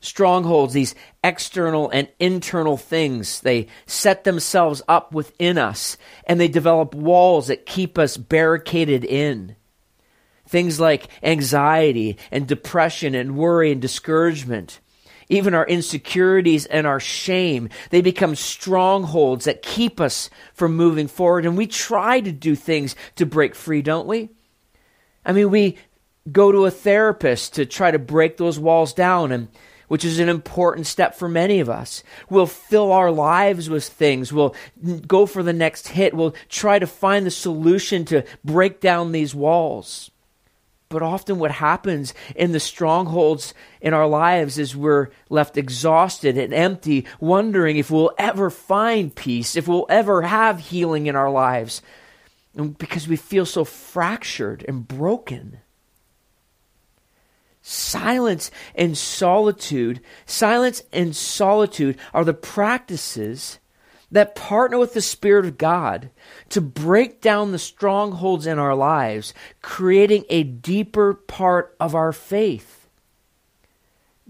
Strongholds, 0.00 0.74
these 0.74 0.94
external 1.24 1.90
and 1.90 2.08
internal 2.20 2.76
things, 2.76 3.40
they 3.40 3.66
set 3.86 4.22
themselves 4.22 4.80
up 4.86 5.12
within 5.12 5.58
us 5.58 5.96
and 6.24 6.38
they 6.38 6.48
develop 6.48 6.94
walls 6.94 7.48
that 7.48 7.66
keep 7.66 7.98
us 7.98 8.16
barricaded 8.16 9.04
in. 9.04 9.56
Things 10.46 10.78
like 10.78 11.08
anxiety 11.22 12.16
and 12.30 12.46
depression 12.46 13.14
and 13.14 13.36
worry 13.36 13.72
and 13.72 13.82
discouragement. 13.82 14.78
Even 15.28 15.52
our 15.52 15.66
insecurities 15.66 16.64
and 16.66 16.86
our 16.86 17.00
shame, 17.00 17.68
they 17.90 18.00
become 18.00 18.34
strongholds 18.34 19.44
that 19.44 19.62
keep 19.62 20.00
us 20.00 20.30
from 20.54 20.76
moving 20.76 21.08
forward. 21.08 21.44
And 21.44 21.56
we 21.56 21.66
try 21.66 22.20
to 22.20 22.32
do 22.32 22.54
things 22.54 22.96
to 23.16 23.26
break 23.26 23.54
free, 23.54 23.82
don't 23.82 24.06
we? 24.06 24.30
I 25.26 25.32
mean, 25.32 25.50
we 25.50 25.76
go 26.30 26.52
to 26.52 26.64
a 26.64 26.70
therapist 26.70 27.54
to 27.54 27.66
try 27.66 27.90
to 27.90 27.98
break 27.98 28.36
those 28.36 28.58
walls 28.58 28.94
down 28.94 29.32
and 29.32 29.48
which 29.88 30.04
is 30.04 30.18
an 30.18 30.28
important 30.28 30.86
step 30.86 31.16
for 31.16 31.28
many 31.28 31.60
of 31.60 31.68
us. 31.68 32.02
We'll 32.30 32.46
fill 32.46 32.92
our 32.92 33.10
lives 33.10 33.68
with 33.68 33.84
things. 33.84 34.32
We'll 34.32 34.54
go 35.06 35.26
for 35.26 35.42
the 35.42 35.52
next 35.52 35.88
hit. 35.88 36.14
We'll 36.14 36.34
try 36.48 36.78
to 36.78 36.86
find 36.86 37.26
the 37.26 37.30
solution 37.30 38.04
to 38.06 38.24
break 38.44 38.80
down 38.80 39.12
these 39.12 39.34
walls. 39.34 40.10
But 40.90 41.02
often, 41.02 41.38
what 41.38 41.50
happens 41.50 42.14
in 42.34 42.52
the 42.52 42.60
strongholds 42.60 43.52
in 43.82 43.92
our 43.92 44.06
lives 44.06 44.58
is 44.58 44.74
we're 44.74 45.08
left 45.28 45.58
exhausted 45.58 46.38
and 46.38 46.54
empty, 46.54 47.04
wondering 47.20 47.76
if 47.76 47.90
we'll 47.90 48.12
ever 48.16 48.48
find 48.48 49.14
peace, 49.14 49.54
if 49.54 49.68
we'll 49.68 49.86
ever 49.90 50.22
have 50.22 50.58
healing 50.58 51.06
in 51.06 51.14
our 51.14 51.30
lives, 51.30 51.82
because 52.78 53.06
we 53.06 53.16
feel 53.16 53.44
so 53.44 53.64
fractured 53.64 54.64
and 54.66 54.88
broken. 54.88 55.58
Silence 57.70 58.50
and 58.74 58.96
solitude, 58.96 60.00
silence 60.24 60.82
and 60.90 61.14
solitude 61.14 61.98
are 62.14 62.24
the 62.24 62.32
practices 62.32 63.58
that 64.10 64.34
partner 64.34 64.78
with 64.78 64.94
the 64.94 65.02
Spirit 65.02 65.44
of 65.44 65.58
God 65.58 66.08
to 66.48 66.62
break 66.62 67.20
down 67.20 67.52
the 67.52 67.58
strongholds 67.58 68.46
in 68.46 68.58
our 68.58 68.74
lives, 68.74 69.34
creating 69.60 70.24
a 70.30 70.44
deeper 70.44 71.12
part 71.12 71.76
of 71.78 71.94
our 71.94 72.10
faith. 72.10 72.88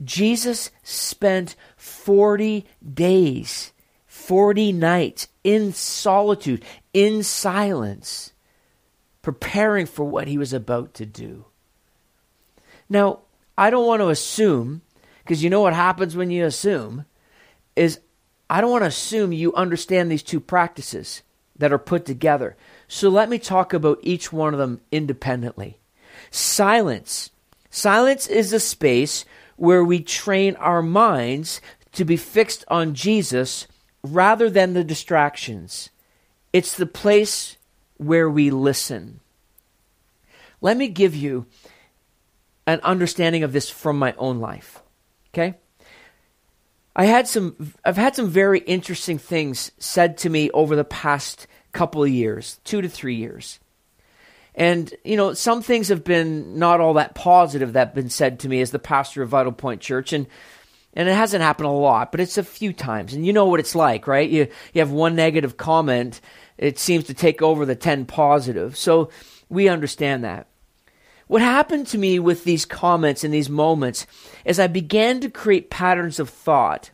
Jesus 0.03 0.73
spent 0.83 1.55
40 1.77 2.67
days, 2.93 3.73
40 4.09 4.73
nights 4.73 5.29
in 5.45 5.73
solitude, 5.73 6.65
in 6.93 7.23
silence, 7.23 8.33
preparing 9.23 9.87
for 9.87 10.05
what 10.05 10.27
he 10.27 10.37
was 10.37 10.53
about 10.53 10.93
to 10.95 11.07
do. 11.07 11.45
Now, 12.89 13.21
I 13.59 13.71
don't 13.71 13.89
want 13.89 14.01
to 14.01 14.09
assume, 14.09 14.83
because 15.25 15.43
you 15.43 15.51
know 15.51 15.61
what 15.61 15.75
happens 15.75 16.17
when 16.17 16.31
you 16.31 16.45
assume, 16.45 17.05
is 17.75 17.99
I 18.49 18.61
don't 18.61 18.71
want 18.71 18.83
to 18.83 18.89
assume 18.89 19.33
you 19.33 19.53
understand 19.55 20.11
these 20.11 20.23
two 20.23 20.39
practices 20.39 21.23
that 21.57 21.73
are 21.73 21.79
put 21.79 22.07
together. 22.07 22.57
So 22.87 23.09
let 23.09 23.29
me 23.29 23.41
talk 23.41 23.75
about 23.75 23.99
each 24.01 24.33
one 24.33 24.55
of 24.55 24.61
them 24.61 24.81
independently. 24.93 25.77
Silence. 26.31 27.31
Silence 27.69 28.29
is 28.29 28.53
a 28.53 28.61
space 28.61 29.25
where 29.57 29.85
we 29.85 30.01
train 30.01 30.55
our 30.57 30.81
minds 30.81 31.61
to 31.93 32.05
be 32.05 32.17
fixed 32.17 32.65
on 32.69 32.95
Jesus 32.95 33.67
rather 34.05 34.49
than 34.49 34.75
the 34.75 34.85
distractions. 34.85 35.91
It's 36.53 36.77
the 36.77 36.87
place 36.87 37.57
where 37.97 38.31
we 38.31 38.51
listen. 38.51 39.19
Let 40.61 40.77
me 40.77 40.87
give 40.87 41.17
you 41.17 41.47
an 42.69 42.81
understanding 42.83 43.43
of 43.43 43.53
this 43.53 43.71
from 43.71 43.99
my 43.99 44.15
own 44.19 44.41
life. 44.41 44.83
Okay? 45.33 45.55
I 46.95 47.07
had 47.07 47.27
some 47.27 47.73
I've 47.85 47.97
had 47.97 48.15
some 48.15 48.29
very 48.29 48.59
interesting 48.61 49.19
things 49.19 49.73
said 49.79 50.19
to 50.19 50.31
me 50.31 50.51
over 50.51 50.77
the 50.77 50.85
past 50.85 51.47
couple 51.73 52.03
of 52.03 52.11
years, 52.11 52.61
2 52.65 52.83
to 52.83 52.89
3 52.89 53.15
years. 53.15 53.59
And 54.55 54.93
you 55.03 55.17
know, 55.17 55.33
some 55.33 55.63
things 55.63 55.89
have 55.89 56.05
been 56.05 56.59
not 56.59 56.81
all 56.81 56.95
that 56.95 57.15
positive 57.15 57.73
that 57.73 57.89
have 57.89 57.95
been 57.95 58.11
said 58.11 58.41
to 58.41 58.49
me 58.49 58.61
as 58.61 58.71
the 58.71 58.79
pastor 58.79 59.23
of 59.23 59.31
Vital 59.31 59.53
Point 59.53 59.81
Church 59.81 60.13
and 60.13 60.27
and 60.95 61.09
it 61.09 61.15
hasn't 61.15 61.43
happened 61.43 61.69
a 61.69 61.73
lot, 61.73 62.11
but 62.11 62.21
it's 62.21 62.39
a 62.39 62.43
few 62.43 62.73
times. 62.73 63.15
And 63.15 63.25
you 63.25 63.33
know 63.33 63.47
what 63.47 63.61
it's 63.61 63.75
like, 63.75 64.07
right? 64.07 64.29
You 64.29 64.49
you 64.75 64.81
have 64.81 64.91
one 64.91 65.17
negative 65.17 65.57
comment, 65.57 66.21
it 66.59 66.79
seems 66.79 67.05
to 67.05 67.15
take 67.15 67.41
over 67.41 67.65
the 67.65 67.77
10 67.77 68.05
positive. 68.05 68.77
So 68.77 69.09
we 69.49 69.69
understand 69.71 70.25
that. 70.25 70.49
What 71.29 71.43
happened 71.43 71.87
to 71.89 71.99
me 71.99 72.19
with 72.19 72.45
these 72.45 72.65
comments 72.65 73.23
and 73.23 73.33
these 73.33 73.51
moments 73.51 74.07
is 74.45 74.59
I 74.59 74.67
began 74.67 75.21
to 75.21 75.31
create 75.31 75.71
patterns 75.71 76.19
of 76.19 76.31
thought, 76.31 76.91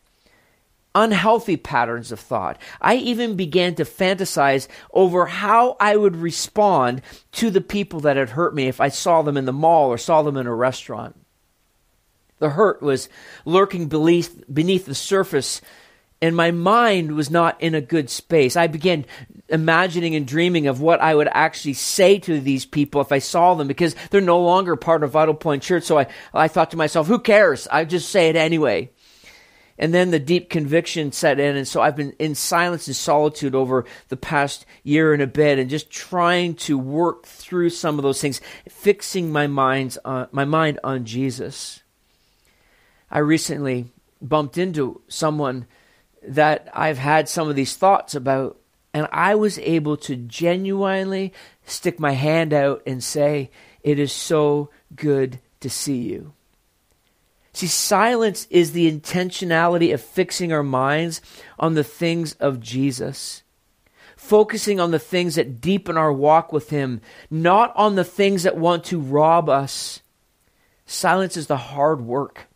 unhealthy 0.93 1.57
patterns 1.57 2.11
of 2.13 2.19
thought. 2.19 2.59
I 2.81 2.97
even 2.97 3.37
began 3.37 3.77
to 3.77 3.85
fantasize 3.85 4.67
over 4.93 5.27
how 5.27 5.77
I 5.79 5.97
would 5.97 6.17
respond 6.17 7.03
to 7.33 7.51
the 7.51 7.61
people 7.61 8.01
that 8.01 8.17
had 8.17 8.31
hurt 8.31 8.55
me 8.55 8.67
if 8.67 8.81
I 8.81 8.89
saw 8.89 9.23
them 9.23 9.37
in 9.37 9.45
the 9.45 9.53
mall 9.53 9.89
or 9.89 9.99
saw 9.99 10.23
them 10.23 10.37
in 10.37 10.49
a 10.49 10.55
restaurant. 10.55 11.17
The 12.41 12.51
hurt 12.51 12.83
was 12.83 13.09
lurking 13.45 13.87
beneath, 13.87 14.43
beneath 14.53 14.87
the 14.87 14.95
surface 14.97 15.63
and 16.25 16.35
my 16.35 16.51
mind 16.51 17.15
was 17.15 17.31
not 17.31 17.61
in 17.61 17.75
a 17.75 17.83
good 17.83 18.09
space. 18.09 18.57
I 18.57 18.67
began 18.67 19.05
imagining 19.49 20.15
and 20.15 20.27
dreaming 20.27 20.67
of 20.67 20.81
what 20.81 21.01
I 21.01 21.15
would 21.15 21.29
actually 21.31 21.75
say 21.75 22.19
to 22.21 22.41
these 22.41 22.65
people 22.65 23.01
if 23.01 23.13
I 23.13 23.19
saw 23.19 23.55
them 23.55 23.69
because 23.69 23.95
they're 24.11 24.21
no 24.21 24.41
longer 24.43 24.77
part 24.77 25.03
of 25.03 25.11
Vital 25.11 25.35
Point 25.35 25.63
Church. 25.63 25.85
So 25.85 25.99
I, 25.99 26.07
I 26.33 26.49
thought 26.49 26.71
to 26.71 26.77
myself, 26.77 27.07
who 27.07 27.19
cares? 27.19 27.69
I 27.69 27.85
just 27.85 28.09
say 28.09 28.29
it 28.29 28.37
anyway. 28.37 28.91
And 29.77 29.93
then 29.93 30.13
the 30.13 30.21
deep 30.21 30.51
conviction 30.51 31.11
set 31.11 31.41
in. 31.41 31.57
And 31.57 31.67
so 31.67 31.83
I've 31.83 31.97
been 31.97 32.15
in 32.19 32.35
silence 32.35 32.87
and 32.87 32.95
solitude 32.95 33.55
over 33.55 33.85
the 34.09 34.17
past 34.17 34.65
year 34.85 35.13
and 35.13 35.21
a 35.21 35.27
bit 35.27 35.59
and 35.59 35.69
just 35.69 35.91
trying 35.91 36.55
to 36.55 36.79
work 36.79 37.27
through 37.27 37.71
some 37.71 37.99
of 37.99 38.05
those 38.05 38.21
things, 38.21 38.41
fixing 38.69 39.33
my, 39.33 39.47
mind's, 39.47 39.99
uh, 40.05 40.27
my 40.31 40.45
mind 40.45 40.79
on 40.85 41.05
Jesus. 41.05 41.83
I 43.11 43.19
recently 43.19 43.91
bumped 44.23 44.59
into 44.59 45.03
someone 45.09 45.67
that 46.27 46.69
I've 46.73 46.99
had 46.99 47.29
some 47.29 47.49
of 47.49 47.57
these 47.57 47.77
thoughts 47.77 48.15
about, 48.15 48.57
and 48.95 49.09
I 49.11 49.35
was 49.35 49.59
able 49.59 49.97
to 49.99 50.15
genuinely 50.15 51.33
stick 51.67 51.99
my 51.99 52.13
hand 52.13 52.55
out 52.55 52.81
and 52.87 53.03
say, 53.03 53.51
It 53.83 53.99
is 53.99 54.13
so 54.13 54.71
good 54.95 55.41
to 55.61 55.69
see 55.69 55.99
you. 55.99 56.33
See, 57.53 57.67
silence 57.67 58.47
is 58.51 58.73
the 58.73 58.91
intentionality 58.91 59.93
of 59.93 60.01
fixing 60.01 60.53
our 60.53 60.63
minds 60.63 61.21
on 61.59 61.75
the 61.75 61.85
things 61.85 62.35
of 62.35 62.61
Jesus, 62.61 63.43
focusing 64.17 64.79
on 64.79 64.93
the 64.93 64.99
things 65.01 65.35
that 65.35 65.61
deepen 65.61 65.97
our 65.97 66.13
walk 66.13 66.53
with 66.53 66.71
Him, 66.71 67.01
not 67.31 67.73
on 67.77 67.97
the 67.97 68.05
things 68.05 68.45
that 68.45 68.57
want 68.57 68.85
to 68.85 69.01
rob 69.01 69.49
us. 69.49 70.03
Silence 70.87 71.37
is 71.37 71.49
the 71.49 71.57
hard 71.57 72.01
work 72.01 72.47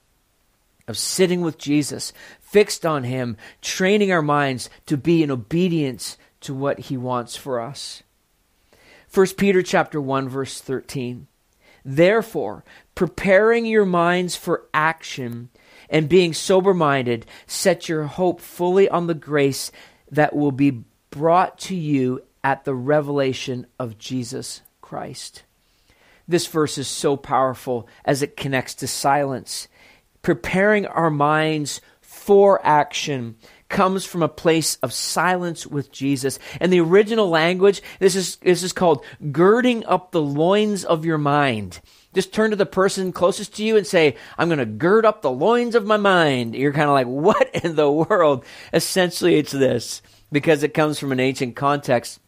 of 0.86 0.96
sitting 0.96 1.40
with 1.40 1.58
Jesus, 1.58 2.12
fixed 2.40 2.86
on 2.86 3.04
Him, 3.04 3.36
training 3.60 4.10
our 4.12 4.22
minds 4.22 4.70
to 4.86 4.96
be 4.96 5.22
in 5.22 5.30
obedience 5.30 6.16
to 6.40 6.54
what 6.54 6.78
He 6.80 6.96
wants 6.96 7.36
for 7.36 7.60
us. 7.60 8.02
1 9.12 9.26
Peter 9.36 9.62
chapter 9.62 10.00
1 10.00 10.28
verse 10.28 10.60
13. 10.60 11.26
Therefore, 11.84 12.64
preparing 12.94 13.64
your 13.64 13.86
minds 13.86 14.36
for 14.36 14.66
action 14.74 15.48
and 15.88 16.08
being 16.08 16.34
sober 16.34 16.74
minded, 16.74 17.24
set 17.46 17.88
your 17.88 18.04
hope 18.04 18.40
fully 18.40 18.88
on 18.88 19.06
the 19.06 19.14
grace 19.14 19.72
that 20.10 20.36
will 20.36 20.52
be 20.52 20.84
brought 21.10 21.58
to 21.58 21.74
you 21.74 22.22
at 22.44 22.64
the 22.64 22.74
revelation 22.74 23.66
of 23.78 23.98
Jesus 23.98 24.62
Christ. 24.80 25.44
This 26.26 26.46
verse 26.46 26.76
is 26.76 26.88
so 26.88 27.16
powerful 27.16 27.88
as 28.04 28.22
it 28.22 28.36
connects 28.36 28.74
to 28.76 28.86
silence. 28.86 29.68
Preparing 30.20 30.86
our 30.86 31.10
minds 31.10 31.80
for 32.00 32.64
action 32.66 33.36
comes 33.68 34.04
from 34.04 34.22
a 34.22 34.28
place 34.28 34.76
of 34.76 34.92
silence 34.92 35.66
with 35.66 35.92
Jesus. 35.92 36.38
And 36.60 36.72
the 36.72 36.80
original 36.80 37.28
language, 37.28 37.82
this 37.98 38.16
is, 38.16 38.36
this 38.36 38.62
is 38.62 38.72
called 38.72 39.04
girding 39.32 39.84
up 39.86 40.12
the 40.12 40.22
loins 40.22 40.84
of 40.84 41.04
your 41.04 41.18
mind. 41.18 41.80
Just 42.14 42.32
turn 42.32 42.50
to 42.50 42.56
the 42.56 42.66
person 42.66 43.12
closest 43.12 43.56
to 43.56 43.64
you 43.64 43.76
and 43.76 43.86
say, 43.86 44.16
I'm 44.38 44.48
going 44.48 44.58
to 44.58 44.66
gird 44.66 45.04
up 45.04 45.22
the 45.22 45.30
loins 45.30 45.74
of 45.74 45.86
my 45.86 45.98
mind. 45.98 46.54
You're 46.54 46.72
kind 46.72 46.88
of 46.88 46.94
like, 46.94 47.06
what 47.06 47.54
in 47.54 47.76
the 47.76 47.90
world? 47.90 48.44
Essentially, 48.72 49.36
it's 49.36 49.52
this 49.52 50.02
because 50.32 50.62
it 50.62 50.74
comes 50.74 50.98
from 50.98 51.12
an 51.12 51.20
ancient 51.20 51.56
context 51.56 52.20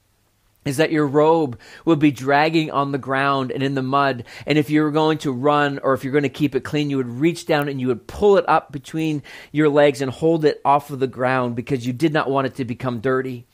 is 0.65 0.77
that 0.77 0.93
your 0.93 1.07
robe 1.07 1.59
would 1.85 1.99
be 1.99 2.11
dragging 2.11 2.71
on 2.71 2.93
the 2.93 2.99
ground 2.99 3.51
and 3.51 3.63
in 3.63 3.75
the 3.75 3.83
mud. 3.83 4.25
And 4.47 4.59
if 4.59 4.69
you 4.69 4.83
were 4.83 4.91
going 4.91 5.19
to 5.19 5.33
run 5.33 5.79
or 5.83 5.95
if 5.95 6.05
you're 6.05 6.13
going 6.13 6.23
to 6.23 6.29
keep 6.29 6.55
it 6.55 6.65
clean, 6.65 6.91
you 6.91 6.99
would 6.99 7.09
reach 7.09 7.47
down 7.47 7.69
and 7.69 7.81
you 7.81 7.87
would 7.89 8.07
pull 8.07 8.37
it 8.37 8.47
up 8.49 8.71
between 8.71 9.23
your 9.53 9.69
legs 9.69 10.03
and 10.03 10.11
hold 10.11 10.45
it 10.45 10.61
off 10.65 10.91
of 10.91 11.01
the 11.01 11.07
ground 11.07 11.57
because 11.57 11.87
you 11.87 11.93
did 11.93 12.13
not 12.13 12.31
want 12.31 12.47
it 12.47 12.57
to 12.57 12.65
become 12.65 13.01
dirty. 13.01 13.47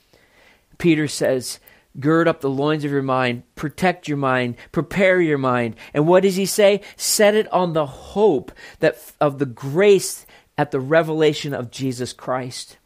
Peter 0.77 1.07
says, 1.07 1.59
Gird 1.99 2.27
up 2.27 2.41
the 2.41 2.49
loins 2.49 2.83
of 2.83 2.91
your 2.91 3.01
mind, 3.01 3.41
protect 3.55 4.07
your 4.07 4.17
mind, 4.17 4.55
prepare 4.71 5.19
your 5.19 5.39
mind. 5.39 5.75
And 5.95 6.07
what 6.07 6.21
does 6.21 6.35
he 6.35 6.45
say? 6.45 6.81
Set 6.95 7.33
it 7.33 7.51
on 7.51 7.73
the 7.73 7.87
hope 7.87 8.51
that 8.79 9.13
of 9.19 9.39
the 9.39 9.47
grace 9.47 10.27
at 10.59 10.69
the 10.69 10.79
revelation 10.79 11.55
of 11.55 11.71
Jesus 11.71 12.13
Christ. 12.13 12.77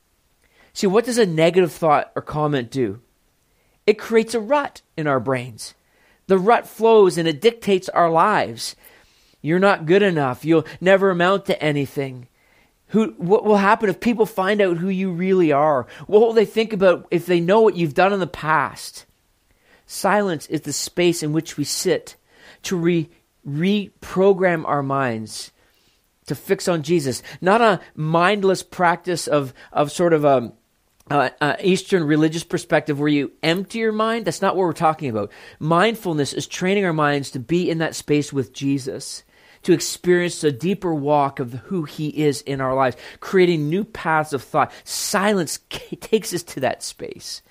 See, 0.72 0.88
what 0.88 1.04
does 1.04 1.18
a 1.18 1.26
negative 1.26 1.74
thought 1.74 2.12
or 2.16 2.22
comment 2.22 2.72
do? 2.72 3.02
It 3.86 3.98
creates 3.98 4.34
a 4.34 4.40
rut 4.40 4.82
in 4.96 5.08
our 5.08 5.20
brains. 5.20 5.74
The 6.28 6.38
rut 6.38 6.68
flows 6.68 7.18
and 7.18 7.28
it 7.28 7.42
dictates 7.42 7.90
our 7.90 8.10
lives. 8.10 8.76
You're 9.42 9.60
not 9.60 9.86
good 9.86 10.04
enough. 10.04 10.46
You'll 10.46 10.66
never 10.80 11.10
amount 11.10 11.46
to 11.48 11.62
anything. 11.62 12.28
Who, 12.88 13.16
what 13.18 13.46
will 13.46 13.58
happen 13.58 13.90
if 13.90 14.00
people 14.00 14.26
find 14.26 14.62
out 14.62 14.78
who 14.78 14.90
you 14.90 15.12
really 15.12 15.52
are? 15.52 15.88
What 16.08 16.22
will 16.22 16.34
they 16.34 16.46
think 16.46 16.74
about 16.74 17.08
if 17.10 17.26
they 17.26 17.40
know 17.40 17.62
what 17.62 17.76
you've 17.76 17.94
done 17.94 18.14
in 18.14 18.20
the 18.20 18.28
past? 18.28 19.06
Silence 19.86 20.46
is 20.48 20.62
the 20.62 20.74
space 20.74 21.24
in 21.24 21.34
which 21.34 21.58
we 21.58 21.64
sit 21.64 22.16
to 22.64 22.78
re, 22.78 23.10
reprogram 23.48 24.66
our 24.66 24.84
minds 24.84 25.52
to 26.28 26.36
fix 26.36 26.68
on 26.68 26.84
Jesus. 26.84 27.24
Not 27.42 27.62
a 27.62 27.82
mindless 27.96 28.64
practice 28.64 29.28
of, 29.28 29.54
of 29.72 29.92
sort 29.92 30.14
of 30.14 30.24
a, 30.24 30.54
uh, 31.12 31.30
uh, 31.42 31.56
Eastern 31.62 32.06
religious 32.06 32.44
perspective 32.44 33.00
where 33.00 33.10
you 33.10 33.32
empty 33.44 33.80
your 33.80 33.92
mind. 33.92 34.26
That's 34.26 34.42
not 34.42 34.56
what 34.56 34.66
we're 34.66 34.74
talking 34.74 35.10
about. 35.10 35.32
Mindfulness 35.60 36.32
is 36.32 36.48
training 36.48 36.86
our 36.86 36.94
minds 36.94 37.32
to 37.32 37.40
be 37.40 37.70
in 37.70 37.80
that 37.80 37.96
space 37.96 38.32
with 38.32 38.54
Jesus 38.54 39.24
to 39.64 39.74
experience 39.74 40.44
a 40.44 40.52
deeper 40.52 40.94
walk 40.94 41.40
of 41.40 41.54
who 41.54 41.84
He 41.84 42.08
is 42.08 42.42
in 42.42 42.62
our 42.62 42.74
lives, 42.74 42.96
creating 43.20 43.70
new 43.70 43.84
paths 43.84 44.34
of 44.34 44.42
thought. 44.42 44.72
Silence 44.86 45.60
takes 46.00 46.34
us 46.34 46.44
to 46.44 46.62
that 46.62 46.82
space. 46.82 47.42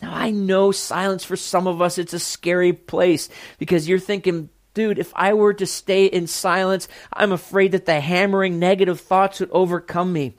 Now, 0.00 0.14
I 0.14 0.30
know 0.30 0.70
silence 0.70 1.24
for 1.24 1.36
some 1.36 1.66
of 1.66 1.82
us, 1.82 1.98
it's 1.98 2.14
a 2.14 2.20
scary 2.20 2.72
place 2.72 3.28
because 3.58 3.88
you're 3.88 3.98
thinking, 3.98 4.48
dude, 4.74 5.00
if 5.00 5.12
I 5.16 5.34
were 5.34 5.54
to 5.54 5.66
stay 5.66 6.06
in 6.06 6.28
silence, 6.28 6.86
I'm 7.12 7.32
afraid 7.32 7.72
that 7.72 7.86
the 7.86 7.98
hammering 7.98 8.60
negative 8.60 9.00
thoughts 9.00 9.40
would 9.40 9.50
overcome 9.50 10.12
me. 10.12 10.36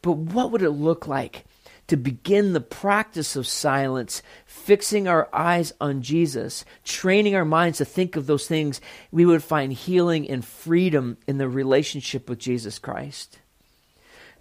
But 0.00 0.12
what 0.12 0.50
would 0.50 0.62
it 0.62 0.70
look 0.70 1.06
like 1.06 1.44
to 1.88 1.96
begin 1.96 2.52
the 2.52 2.60
practice 2.60 3.36
of 3.36 3.46
silence, 3.46 4.22
fixing 4.46 5.06
our 5.06 5.28
eyes 5.32 5.72
on 5.80 6.02
Jesus, 6.02 6.64
training 6.84 7.34
our 7.34 7.44
minds 7.44 7.78
to 7.78 7.84
think 7.84 8.16
of 8.16 8.26
those 8.26 8.46
things, 8.46 8.80
we 9.12 9.26
would 9.26 9.42
find 9.42 9.72
healing 9.72 10.28
and 10.28 10.44
freedom 10.44 11.18
in 11.26 11.38
the 11.38 11.48
relationship 11.48 12.28
with 12.28 12.38
Jesus 12.38 12.78
Christ. 12.78 13.38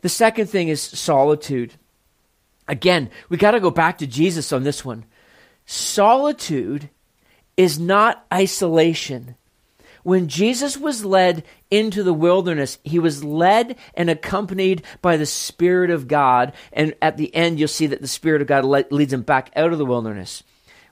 The 0.02 0.10
second 0.10 0.48
thing 0.48 0.70
is 0.70 0.82
solitude. 0.82 1.74
Again, 2.68 3.10
we 3.30 3.38
got 3.38 3.52
to 3.52 3.60
go 3.60 3.72
back 3.72 3.98
to 3.98 4.08
Jesus 4.08 4.54
on 4.54 4.64
this 4.64 4.86
one. 4.86 5.06
Solitude 5.66 6.90
is 7.58 7.80
not 7.80 8.26
isolation. 8.34 9.36
When 10.04 10.28
Jesus 10.28 10.78
was 10.78 11.06
led 11.06 11.44
into 11.72 12.04
the 12.04 12.14
wilderness, 12.14 12.78
he 12.84 13.00
was 13.00 13.24
led 13.24 13.78
and 13.96 14.10
accompanied 14.10 14.84
by 15.02 15.18
the 15.18 15.26
Spirit 15.26 15.90
of 15.90 16.08
God. 16.08 16.54
And 16.72 16.94
at 17.02 17.18
the 17.18 17.34
end, 17.34 17.58
you'll 17.58 17.70
see 17.70 17.88
that 17.88 18.02
the 18.02 18.08
Spirit 18.08 18.42
of 18.42 18.48
God 18.48 18.66
leads 18.92 19.14
him 19.14 19.22
back 19.22 19.52
out 19.56 19.72
of 19.72 19.78
the 19.78 19.86
wilderness. 19.86 20.44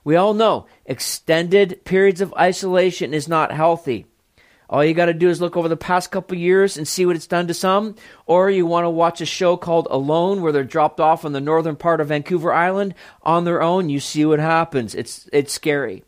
We 0.04 0.16
all 0.16 0.34
know 0.34 0.66
extended 0.86 1.84
periods 1.86 2.22
of 2.22 2.34
isolation 2.34 3.14
is 3.14 3.28
not 3.28 3.52
healthy. 3.52 4.08
All 4.70 4.86
you 4.86 4.94
got 4.94 5.08
to 5.08 5.14
do 5.14 5.28
is 5.28 5.42
look 5.42 5.58
over 5.58 5.68
the 5.68 5.76
past 5.76 6.12
couple 6.12 6.38
years 6.38 6.78
and 6.78 6.88
see 6.88 7.06
what 7.06 7.18
it's 7.18 7.28
done 7.28 7.48
to 7.48 7.54
some. 7.54 7.96
Or 8.26 8.50
you 8.50 8.66
want 8.66 8.86
to 8.86 8.90
watch 8.90 9.20
a 9.20 9.26
show 9.26 9.58
called 9.58 9.90
Alone, 9.92 10.42
where 10.42 10.54
they're 10.54 10.64
dropped 10.64 11.02
off 11.02 11.26
on 11.26 11.34
the 11.34 11.42
northern 11.42 11.76
part 11.76 12.00
of 12.00 12.08
Vancouver 12.08 12.54
Island 12.54 12.96
on 13.22 13.44
their 13.44 13.62
own. 13.62 13.90
You 13.90 14.00
see 14.00 14.24
what 14.24 14.40
happens. 14.40 14.96
It's, 14.96 15.30
it's 15.34 15.52
scary. 15.52 16.06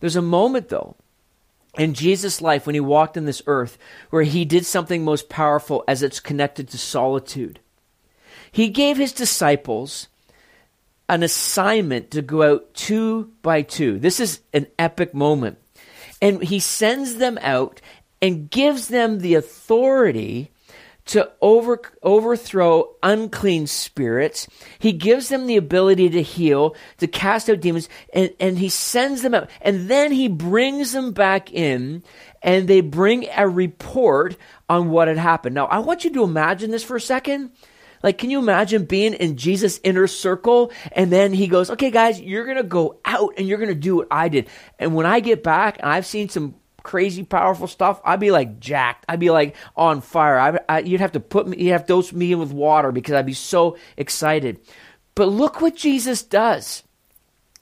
There's 0.00 0.16
a 0.16 0.22
moment, 0.22 0.70
though, 0.70 0.96
in 1.78 1.94
Jesus' 1.94 2.42
life 2.42 2.66
when 2.66 2.74
he 2.74 2.80
walked 2.80 3.16
in 3.16 3.24
this 3.24 3.42
earth 3.46 3.78
where 4.10 4.24
he 4.24 4.44
did 4.44 4.66
something 4.66 5.04
most 5.04 5.28
powerful 5.28 5.84
as 5.86 6.02
it's 6.02 6.20
connected 6.20 6.68
to 6.68 6.78
solitude. 6.78 7.60
He 8.50 8.68
gave 8.68 8.96
his 8.96 9.12
disciples 9.12 10.08
an 11.08 11.22
assignment 11.22 12.10
to 12.10 12.22
go 12.22 12.42
out 12.42 12.74
two 12.74 13.32
by 13.42 13.62
two. 13.62 13.98
This 13.98 14.20
is 14.20 14.40
an 14.52 14.66
epic 14.78 15.14
moment. 15.14 15.58
And 16.20 16.42
he 16.42 16.58
sends 16.58 17.16
them 17.16 17.38
out 17.40 17.80
and 18.20 18.50
gives 18.50 18.88
them 18.88 19.20
the 19.20 19.34
authority 19.34 20.50
to 21.08 21.30
over, 21.40 21.80
overthrow 22.02 22.94
unclean 23.02 23.66
spirits. 23.66 24.46
He 24.78 24.92
gives 24.92 25.28
them 25.28 25.46
the 25.46 25.56
ability 25.56 26.10
to 26.10 26.22
heal, 26.22 26.76
to 26.98 27.06
cast 27.06 27.48
out 27.48 27.60
demons, 27.60 27.88
and, 28.12 28.32
and 28.38 28.58
he 28.58 28.68
sends 28.68 29.22
them 29.22 29.34
out. 29.34 29.50
And 29.62 29.88
then 29.88 30.12
he 30.12 30.28
brings 30.28 30.92
them 30.92 31.12
back 31.12 31.52
in, 31.52 32.02
and 32.42 32.68
they 32.68 32.82
bring 32.82 33.26
a 33.34 33.48
report 33.48 34.36
on 34.68 34.90
what 34.90 35.08
had 35.08 35.18
happened. 35.18 35.54
Now, 35.54 35.66
I 35.66 35.78
want 35.78 36.04
you 36.04 36.12
to 36.12 36.24
imagine 36.24 36.70
this 36.70 36.84
for 36.84 36.96
a 36.96 37.00
second. 37.00 37.52
Like, 38.02 38.18
can 38.18 38.30
you 38.30 38.38
imagine 38.38 38.84
being 38.84 39.14
in 39.14 39.36
Jesus' 39.36 39.80
inner 39.82 40.06
circle? 40.06 40.72
And 40.92 41.10
then 41.10 41.32
he 41.32 41.48
goes, 41.48 41.70
okay, 41.70 41.90
guys, 41.90 42.20
you're 42.20 42.44
going 42.44 42.58
to 42.58 42.62
go 42.62 43.00
out 43.04 43.34
and 43.38 43.48
you're 43.48 43.58
going 43.58 43.70
to 43.70 43.74
do 43.74 43.96
what 43.96 44.08
I 44.10 44.28
did. 44.28 44.48
And 44.78 44.94
when 44.94 45.06
I 45.06 45.20
get 45.20 45.42
back, 45.42 45.80
I've 45.82 46.06
seen 46.06 46.28
some 46.28 46.54
crazy 46.88 47.22
powerful 47.22 47.66
stuff, 47.66 48.00
I'd 48.02 48.18
be 48.18 48.30
like 48.30 48.60
jacked. 48.60 49.04
I'd 49.06 49.20
be 49.20 49.28
like 49.28 49.54
on 49.76 50.00
fire. 50.00 50.38
I, 50.38 50.58
I, 50.70 50.78
you'd 50.78 51.02
have 51.02 51.12
to 51.12 51.20
put 51.20 51.46
me, 51.46 51.58
you'd 51.58 51.72
have 51.72 51.82
to 51.82 51.88
dose 51.88 52.14
me 52.14 52.32
in 52.32 52.38
with 52.38 52.50
water 52.50 52.92
because 52.92 53.12
I'd 53.12 53.26
be 53.26 53.34
so 53.34 53.76
excited. 53.98 54.58
But 55.14 55.26
look 55.26 55.60
what 55.60 55.76
Jesus 55.76 56.22
does. 56.22 56.82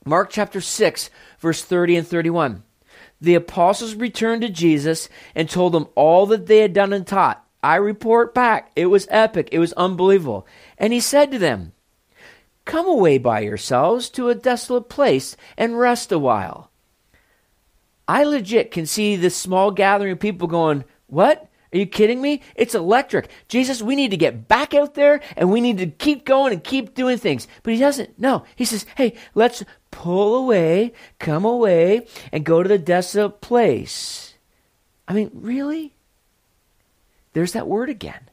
Mark 0.04 0.30
chapter 0.30 0.60
6, 0.60 1.10
verse 1.40 1.64
30 1.64 1.96
and 1.96 2.06
31. 2.06 2.62
The 3.20 3.34
apostles 3.34 3.96
returned 3.96 4.42
to 4.42 4.48
Jesus 4.48 5.08
and 5.34 5.50
told 5.50 5.74
him 5.74 5.88
all 5.96 6.26
that 6.26 6.46
they 6.46 6.58
had 6.58 6.72
done 6.72 6.92
and 6.92 7.04
taught. 7.04 7.44
I 7.64 7.76
report 7.76 8.32
back. 8.32 8.70
It 8.76 8.86
was 8.86 9.08
epic. 9.10 9.48
It 9.50 9.58
was 9.58 9.72
unbelievable. 9.72 10.46
And 10.78 10.92
he 10.92 11.00
said 11.00 11.32
to 11.32 11.38
them, 11.40 11.72
Come 12.64 12.86
away 12.86 13.18
by 13.18 13.40
yourselves 13.40 14.08
to 14.10 14.28
a 14.28 14.36
desolate 14.36 14.88
place 14.88 15.36
and 15.56 15.76
rest 15.76 16.12
a 16.12 16.18
while. 16.20 16.70
I 18.08 18.24
legit 18.24 18.70
can 18.70 18.86
see 18.86 19.16
this 19.16 19.36
small 19.36 19.70
gathering 19.70 20.12
of 20.12 20.20
people 20.20 20.48
going, 20.48 20.84
What? 21.06 21.48
Are 21.72 21.78
you 21.78 21.86
kidding 21.86 22.22
me? 22.22 22.42
It's 22.54 22.74
electric. 22.74 23.28
Jesus, 23.48 23.82
we 23.82 23.96
need 23.96 24.12
to 24.12 24.16
get 24.16 24.48
back 24.48 24.72
out 24.72 24.94
there 24.94 25.20
and 25.36 25.50
we 25.50 25.60
need 25.60 25.78
to 25.78 25.86
keep 25.86 26.24
going 26.24 26.52
and 26.52 26.62
keep 26.62 26.94
doing 26.94 27.18
things. 27.18 27.48
But 27.62 27.74
he 27.74 27.80
doesn't. 27.80 28.18
No. 28.18 28.44
He 28.54 28.64
says, 28.64 28.86
Hey, 28.96 29.14
let's 29.34 29.64
pull 29.90 30.36
away, 30.36 30.92
come 31.18 31.44
away, 31.44 32.06
and 32.32 32.44
go 32.44 32.62
to 32.62 32.68
the 32.68 32.78
desolate 32.78 33.40
place. 33.40 34.34
I 35.08 35.12
mean, 35.12 35.30
really? 35.34 35.94
There's 37.32 37.52
that 37.52 37.68
word 37.68 37.90
again. 37.90 38.30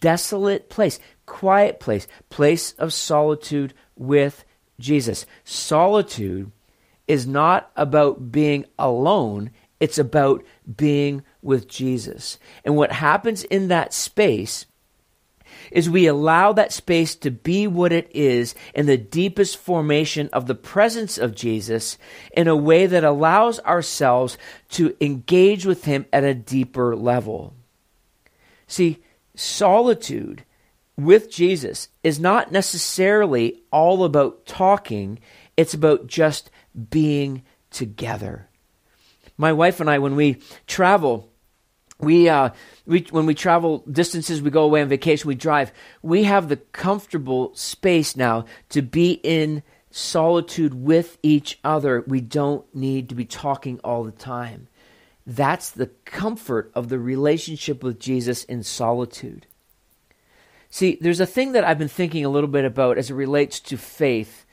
Desolate 0.00 0.70
place, 0.70 1.00
quiet 1.26 1.80
place, 1.80 2.06
place 2.30 2.72
of 2.74 2.92
solitude 2.92 3.74
with 3.96 4.44
Jesus. 4.78 5.26
Solitude 5.44 6.52
is 7.06 7.26
not 7.26 7.70
about 7.76 8.30
being 8.32 8.64
alone, 8.78 9.50
it's 9.80 9.98
about 9.98 10.44
being 10.76 11.22
with 11.42 11.68
Jesus. 11.68 12.38
And 12.64 12.76
what 12.76 12.92
happens 12.92 13.44
in 13.44 13.68
that 13.68 13.92
space 13.92 14.66
is 15.70 15.88
we 15.88 16.06
allow 16.06 16.52
that 16.52 16.72
space 16.72 17.14
to 17.16 17.30
be 17.30 17.66
what 17.66 17.92
it 17.92 18.10
is 18.14 18.54
in 18.74 18.86
the 18.86 18.96
deepest 18.96 19.56
formation 19.56 20.28
of 20.32 20.46
the 20.46 20.54
presence 20.54 21.18
of 21.18 21.34
Jesus 21.34 21.98
in 22.32 22.48
a 22.48 22.56
way 22.56 22.86
that 22.86 23.04
allows 23.04 23.60
ourselves 23.60 24.38
to 24.70 24.96
engage 25.00 25.66
with 25.66 25.84
Him 25.84 26.06
at 26.12 26.24
a 26.24 26.34
deeper 26.34 26.96
level. 26.96 27.54
See, 28.66 29.02
solitude 29.34 30.44
with 30.96 31.30
Jesus 31.30 31.88
is 32.02 32.20
not 32.20 32.52
necessarily 32.52 33.62
all 33.70 34.04
about 34.04 34.46
talking, 34.46 35.18
it's 35.56 35.74
about 35.74 36.06
just 36.06 36.50
being 36.90 37.42
together. 37.70 38.48
My 39.36 39.52
wife 39.52 39.80
and 39.80 39.90
I, 39.90 39.98
when 39.98 40.16
we 40.16 40.40
travel, 40.66 41.30
we, 41.98 42.28
uh, 42.28 42.50
we, 42.86 43.06
when 43.10 43.26
we 43.26 43.34
travel 43.34 43.84
distances, 43.90 44.42
we 44.42 44.50
go 44.50 44.64
away 44.64 44.82
on 44.82 44.88
vacation, 44.88 45.28
we 45.28 45.34
drive, 45.34 45.72
we 46.02 46.24
have 46.24 46.48
the 46.48 46.56
comfortable 46.56 47.54
space 47.54 48.16
now 48.16 48.44
to 48.70 48.82
be 48.82 49.20
in 49.22 49.62
solitude 49.90 50.74
with 50.74 51.18
each 51.22 51.58
other. 51.62 52.04
We 52.06 52.20
don't 52.20 52.64
need 52.74 53.08
to 53.10 53.14
be 53.14 53.24
talking 53.24 53.78
all 53.84 54.04
the 54.04 54.12
time. 54.12 54.68
That's 55.26 55.70
the 55.70 55.86
comfort 56.04 56.72
of 56.74 56.88
the 56.88 56.98
relationship 56.98 57.82
with 57.82 58.00
Jesus 58.00 58.44
in 58.44 58.62
solitude. 58.62 59.46
See, 60.70 60.98
there's 61.00 61.20
a 61.20 61.26
thing 61.26 61.52
that 61.52 61.64
I've 61.64 61.78
been 61.78 61.86
thinking 61.86 62.24
a 62.24 62.30
little 62.30 62.48
bit 62.48 62.64
about 62.64 62.98
as 62.98 63.10
it 63.10 63.14
relates 63.14 63.60
to 63.60 63.76
faith, 63.76 64.46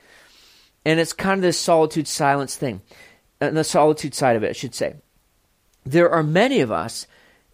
and 0.84 1.00
it's 1.00 1.12
kind 1.12 1.38
of 1.38 1.42
this 1.42 1.58
solitude 1.58 2.08
silence 2.08 2.56
thing, 2.56 2.82
and 3.40 3.56
the 3.56 3.64
solitude 3.64 4.14
side 4.14 4.36
of 4.36 4.44
it, 4.44 4.50
I 4.50 4.52
should 4.52 4.74
say. 4.74 4.96
There 5.84 6.10
are 6.10 6.22
many 6.22 6.60
of 6.60 6.70
us 6.70 7.06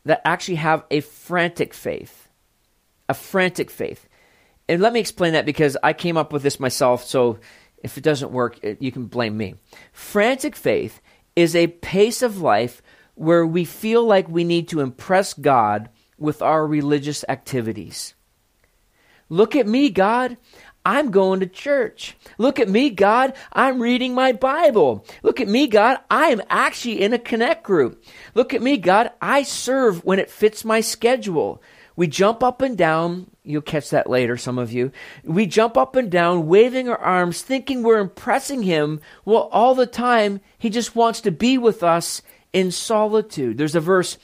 that 0.05 0.23
actually 0.25 0.57
have 0.57 0.85
a 0.91 1.01
frantic 1.01 1.75
faith. 1.75 2.29
A 3.09 3.15
frantic 3.15 3.71
faith. 3.71 4.09
And 4.69 4.83
let 4.83 4.93
me 4.93 5.01
explain 5.01 5.35
that 5.35 5.47
because 5.47 5.77
I 5.83 5.93
came 5.93 6.17
up 6.17 6.33
with 6.33 6.43
this 6.43 6.59
myself, 6.59 7.05
so 7.05 7.39
if 7.83 7.97
it 7.97 8.05
doesn't 8.05 8.33
work, 8.33 8.59
you 8.81 8.91
can 8.91 9.07
blame 9.07 9.37
me. 9.37 9.55
Frantic 9.93 10.57
faith 10.57 11.01
is 11.37 11.55
a 11.55 11.69
pace 11.69 12.23
of 12.23 12.41
life 12.41 12.83
where 13.15 13.47
we 13.47 13.65
feel 13.65 14.05
like 14.05 14.29
we 14.29 14.45
need 14.45 14.69
to 14.69 14.81
impress 14.81 15.35
God 15.35 15.89
with 16.19 16.43
our 16.43 16.67
religious 16.67 17.25
activities. 17.29 18.15
Look 19.29 19.55
at 19.55 19.67
me, 19.67 19.91
God. 19.91 20.37
I'm 20.87 21.11
going 21.11 21.41
to 21.41 21.49
church. 21.49 22.17
Look 22.39 22.61
at 22.61 22.69
me, 22.69 22.91
God. 22.91 23.35
I'm 23.53 23.83
reading 23.83 24.15
my 24.15 24.31
Bible. 24.31 25.05
Look 25.25 25.41
at 25.41 25.49
me, 25.49 25.67
God. 25.67 25.99
I 26.09 26.29
am 26.29 26.41
actually 26.49 27.03
in 27.03 27.13
a 27.13 27.19
connect 27.19 27.65
group. 27.65 28.05
Look 28.35 28.55
at 28.55 28.63
me, 28.63 28.77
God. 28.77 29.11
I 29.21 29.43
serve 29.43 30.05
when 30.05 30.21
it 30.21 30.31
fits 30.31 30.65
my 30.65 30.81
schedule. 30.81 31.61
We 31.97 32.07
jump 32.07 32.45
up 32.45 32.63
and 32.63 32.79
down. 32.79 33.29
You'll 33.43 33.63
catch 33.63 33.91
that 33.91 34.09
later, 34.09 34.37
some 34.37 34.59
of 34.59 34.71
you. 34.71 34.93
We 35.25 35.47
jump 35.47 35.77
up 35.77 35.97
and 35.97 36.09
down, 36.09 36.47
waving 36.47 36.89
our 36.89 36.99
arms, 36.99 37.43
thinking 37.43 37.83
we're 37.83 37.99
impressing 37.99 38.63
Him. 38.63 39.01
Well, 39.25 39.49
all 39.51 39.75
the 39.75 39.87
time, 39.87 40.41
He 40.57 40.71
just 40.71 40.95
wants 40.95 41.21
to 41.23 41.33
be 41.33 41.59
with 41.59 41.83
us 41.83 42.23
in 42.53 42.71
solitude. 42.71 43.59
There's 43.59 43.75
a 43.75 43.81
verse, 43.81 44.19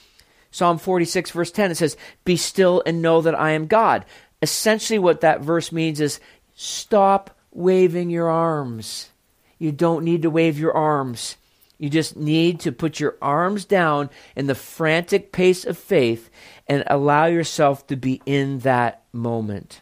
Psalm 0.49 0.77
46, 0.77 1.31
verse 1.31 1.51
10, 1.51 1.71
it 1.71 1.75
says, 1.75 1.97
Be 2.23 2.37
still 2.37 2.81
and 2.85 3.01
know 3.01 3.19
that 3.21 3.37
I 3.37 3.51
am 3.51 3.67
God. 3.67 4.05
Essentially, 4.41 4.99
what 4.99 5.21
that 5.21 5.41
verse 5.41 5.71
means 5.71 5.99
is 5.99 6.19
stop 6.55 7.37
waving 7.51 8.09
your 8.09 8.29
arms. 8.29 9.09
You 9.57 9.71
don't 9.71 10.03
need 10.03 10.23
to 10.23 10.29
wave 10.29 10.59
your 10.59 10.73
arms. 10.73 11.37
You 11.77 11.89
just 11.89 12.15
need 12.15 12.59
to 12.61 12.71
put 12.71 12.99
your 12.99 13.17
arms 13.21 13.65
down 13.65 14.09
in 14.35 14.47
the 14.47 14.55
frantic 14.55 15.31
pace 15.31 15.65
of 15.65 15.77
faith 15.77 16.29
and 16.67 16.83
allow 16.87 17.25
yourself 17.25 17.85
to 17.87 17.95
be 17.95 18.21
in 18.25 18.59
that 18.59 19.03
moment. 19.11 19.81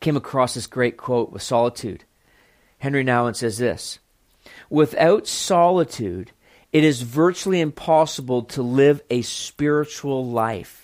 Came 0.00 0.16
across 0.16 0.54
this 0.54 0.66
great 0.66 0.96
quote 0.96 1.30
with 1.30 1.42
solitude. 1.42 2.04
Henri 2.80 3.04
Nouwen 3.04 3.36
says 3.36 3.58
this 3.58 4.00
Without 4.68 5.28
solitude, 5.28 6.32
it 6.72 6.82
is 6.82 7.02
virtually 7.02 7.60
impossible 7.60 8.42
to 8.42 8.62
live 8.62 9.02
a 9.10 9.22
spiritual 9.22 10.26
life 10.26 10.81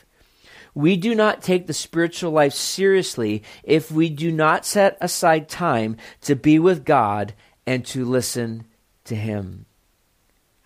we 0.74 0.96
do 0.96 1.14
not 1.14 1.42
take 1.42 1.66
the 1.66 1.72
spiritual 1.72 2.30
life 2.30 2.52
seriously 2.52 3.42
if 3.62 3.90
we 3.90 4.08
do 4.08 4.30
not 4.30 4.66
set 4.66 4.96
aside 5.00 5.48
time 5.48 5.96
to 6.22 6.36
be 6.36 6.58
with 6.58 6.84
God 6.84 7.34
and 7.66 7.84
to 7.86 8.04
listen 8.04 8.66
to 9.04 9.14
Him. 9.14 9.66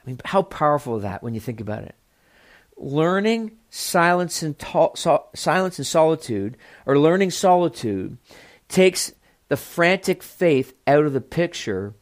I 0.03 0.09
mean, 0.09 0.21
how 0.25 0.43
powerful 0.43 0.97
is 0.97 1.03
that 1.03 1.23
when 1.23 1.35
you 1.35 1.41
think 1.41 1.61
about 1.61 1.85
it? 1.85 1.95
Learning 2.77 3.53
silence 3.71 4.43
and, 4.43 4.59
to- 4.59 4.91
so- 4.95 5.27
silence 5.35 5.79
and 5.79 5.87
solitude, 5.87 6.57
or 6.87 6.99
learning 6.99 7.31
solitude, 7.31 8.19
takes 8.69 9.13
the 9.49 9.57
frantic 9.57 10.23
faith 10.23 10.75
out 10.87 11.05
of 11.05 11.13
the 11.13 11.21
picture 11.21 11.95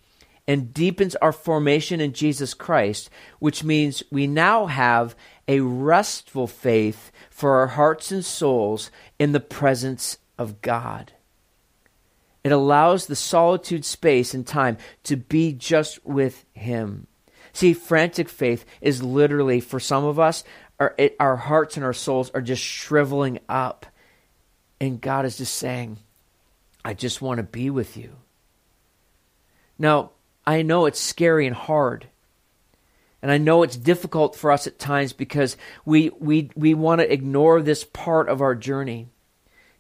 and 0.47 0.75
deepens 0.75 1.15
our 1.17 1.33
formation 1.33 2.01
in 2.01 2.13
Jesus 2.13 2.55
Christ, 2.55 3.11
which 3.39 3.63
means 3.63 4.03
we 4.11 4.27
now 4.27 4.67
have 4.67 5.15
a 5.51 5.59
restful 5.59 6.47
faith 6.47 7.11
for 7.29 7.57
our 7.57 7.67
hearts 7.67 8.13
and 8.13 8.25
souls 8.25 8.89
in 9.19 9.33
the 9.33 9.41
presence 9.41 10.17
of 10.39 10.63
God. 10.63 11.13
It 12.45 12.53
allows 12.53 13.07
the 13.07 13.17
solitude 13.17 13.85
space 13.85 14.33
and 14.33 14.47
time 14.47 14.79
to 15.03 15.17
be 15.17 15.53
just 15.53 16.07
with 16.07 16.45
Him. 16.53 17.09
See, 17.53 17.73
frantic 17.73 18.29
faith 18.29 18.65
is 18.81 19.03
literally, 19.03 19.59
for 19.59 19.81
some 19.81 20.05
of 20.05 20.21
us, 20.21 20.45
our, 20.79 20.95
it, 20.97 21.17
our 21.19 21.35
hearts 21.35 21.77
and 21.77 21.85
our 21.85 21.93
souls 21.93 22.31
are 22.31 22.41
just 22.41 22.63
shriveling 22.63 23.41
up. 23.49 23.87
And 24.81 25.01
God 25.01 25.25
is 25.25 25.39
just 25.39 25.57
saying, 25.57 25.97
I 26.85 26.95
just 26.95 27.21
want 27.21 27.39
to 27.39 27.43
be 27.43 27.71
with 27.71 27.97
you. 27.97 28.13
Now, 29.81 30.13
I 30.47 30.63
know 30.63 30.87
it's 30.87 31.01
scary 31.01 31.49
and 31.49 31.57
hard. 31.57 32.07
And 33.23 33.31
I 33.31 33.39
know 33.39 33.63
it's 33.63 33.77
difficult 33.77 34.35
for 34.35 34.51
us 34.51 34.67
at 34.67 34.79
times 34.79 35.13
because 35.13 35.57
we, 35.85 36.11
we, 36.19 36.51
we 36.55 36.75
want 36.75 37.01
to 37.01 37.13
ignore 37.13 37.61
this 37.61 37.85
part 37.85 38.29
of 38.29 38.41
our 38.41 38.55
journey 38.55 39.09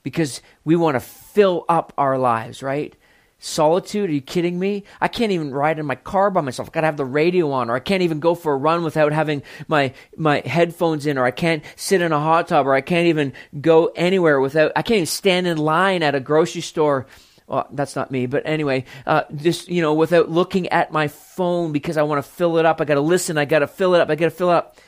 because 0.02 0.42
we 0.64 0.76
want 0.76 0.96
to 0.96 1.00
fill 1.00 1.64
up 1.68 1.92
our 1.96 2.18
lives, 2.18 2.62
right? 2.62 2.94
Solitude, 3.42 4.10
are 4.10 4.12
you 4.12 4.20
kidding 4.20 4.58
me? 4.58 4.84
I 5.00 5.08
can't 5.08 5.32
even 5.32 5.50
ride 5.50 5.78
in 5.78 5.86
my 5.86 5.94
car 5.94 6.30
by 6.30 6.42
myself. 6.42 6.68
I 6.68 6.72
gotta 6.72 6.88
have 6.88 6.98
the 6.98 7.06
radio 7.06 7.50
on, 7.52 7.70
or 7.70 7.74
I 7.74 7.80
can't 7.80 8.02
even 8.02 8.20
go 8.20 8.34
for 8.34 8.52
a 8.52 8.56
run 8.56 8.84
without 8.84 9.12
having 9.12 9.42
my, 9.66 9.94
my 10.14 10.42
headphones 10.44 11.06
in, 11.06 11.16
or 11.16 11.24
I 11.24 11.30
can't 11.30 11.64
sit 11.74 12.02
in 12.02 12.12
a 12.12 12.20
hot 12.20 12.48
tub, 12.48 12.66
or 12.66 12.74
I 12.74 12.82
can't 12.82 13.06
even 13.06 13.32
go 13.58 13.86
anywhere 13.96 14.42
without, 14.42 14.72
I 14.76 14.82
can't 14.82 14.96
even 14.96 15.06
stand 15.06 15.46
in 15.46 15.56
line 15.56 16.02
at 16.02 16.14
a 16.14 16.20
grocery 16.20 16.60
store 16.60 17.06
well, 17.50 17.66
that's 17.72 17.96
not 17.96 18.12
me, 18.12 18.26
but 18.26 18.44
anyway, 18.46 18.84
uh, 19.08 19.24
just, 19.34 19.68
you 19.68 19.82
know, 19.82 19.92
without 19.92 20.30
looking 20.30 20.68
at 20.68 20.92
my 20.92 21.08
phone 21.08 21.72
because 21.72 21.96
I 21.96 22.04
want 22.04 22.24
to 22.24 22.30
fill 22.30 22.58
it 22.58 22.64
up. 22.64 22.80
I 22.80 22.84
got 22.84 22.94
to 22.94 23.00
listen. 23.00 23.36
I 23.38 23.44
got 23.44 23.58
to 23.58 23.66
fill 23.66 23.96
it 23.96 24.00
up. 24.00 24.08
I 24.08 24.14
got 24.14 24.26
to 24.26 24.30
fill 24.30 24.50
it 24.50 24.54
up. 24.54 24.78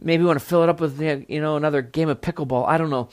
Maybe 0.00 0.24
want 0.24 0.38
to 0.38 0.44
fill 0.44 0.62
it 0.62 0.70
up 0.70 0.80
with, 0.80 0.98
you 0.98 1.40
know, 1.42 1.56
another 1.56 1.82
game 1.82 2.08
of 2.08 2.22
pickleball. 2.22 2.66
I 2.66 2.78
don't 2.78 2.88
know. 2.88 3.10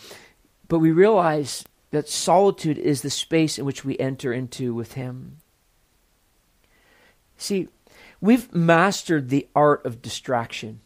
But 0.70 0.80
we 0.80 0.92
realize 0.92 1.66
that 1.92 2.08
solitude 2.08 2.78
is 2.78 3.02
the 3.02 3.10
space 3.10 3.60
in 3.60 3.66
which 3.66 3.84
we 3.84 4.00
enter 4.00 4.32
into 4.32 4.74
with 4.74 4.94
Him. 4.94 5.40
See, 7.36 7.68
we've 8.22 8.54
mastered 8.56 9.28
the 9.28 9.50
art 9.54 9.86
of 9.86 10.02
distraction. 10.02 10.80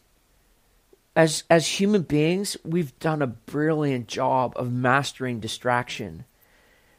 As, 1.14 1.44
as 1.48 1.78
human 1.78 2.02
beings, 2.02 2.56
we've 2.64 2.98
done 2.98 3.22
a 3.22 3.28
brilliant 3.28 4.08
job 4.08 4.54
of 4.56 4.72
mastering 4.72 5.38
distraction. 5.38 6.24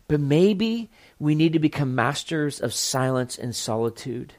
But 0.08 0.20
maybe 0.20 0.90
we 1.20 1.36
need 1.36 1.54
to 1.54 1.60
become 1.60 1.96
masters 1.96 2.60
of 2.60 2.74
silence 2.74 3.38
and 3.38 3.56
solitude. 3.56 4.34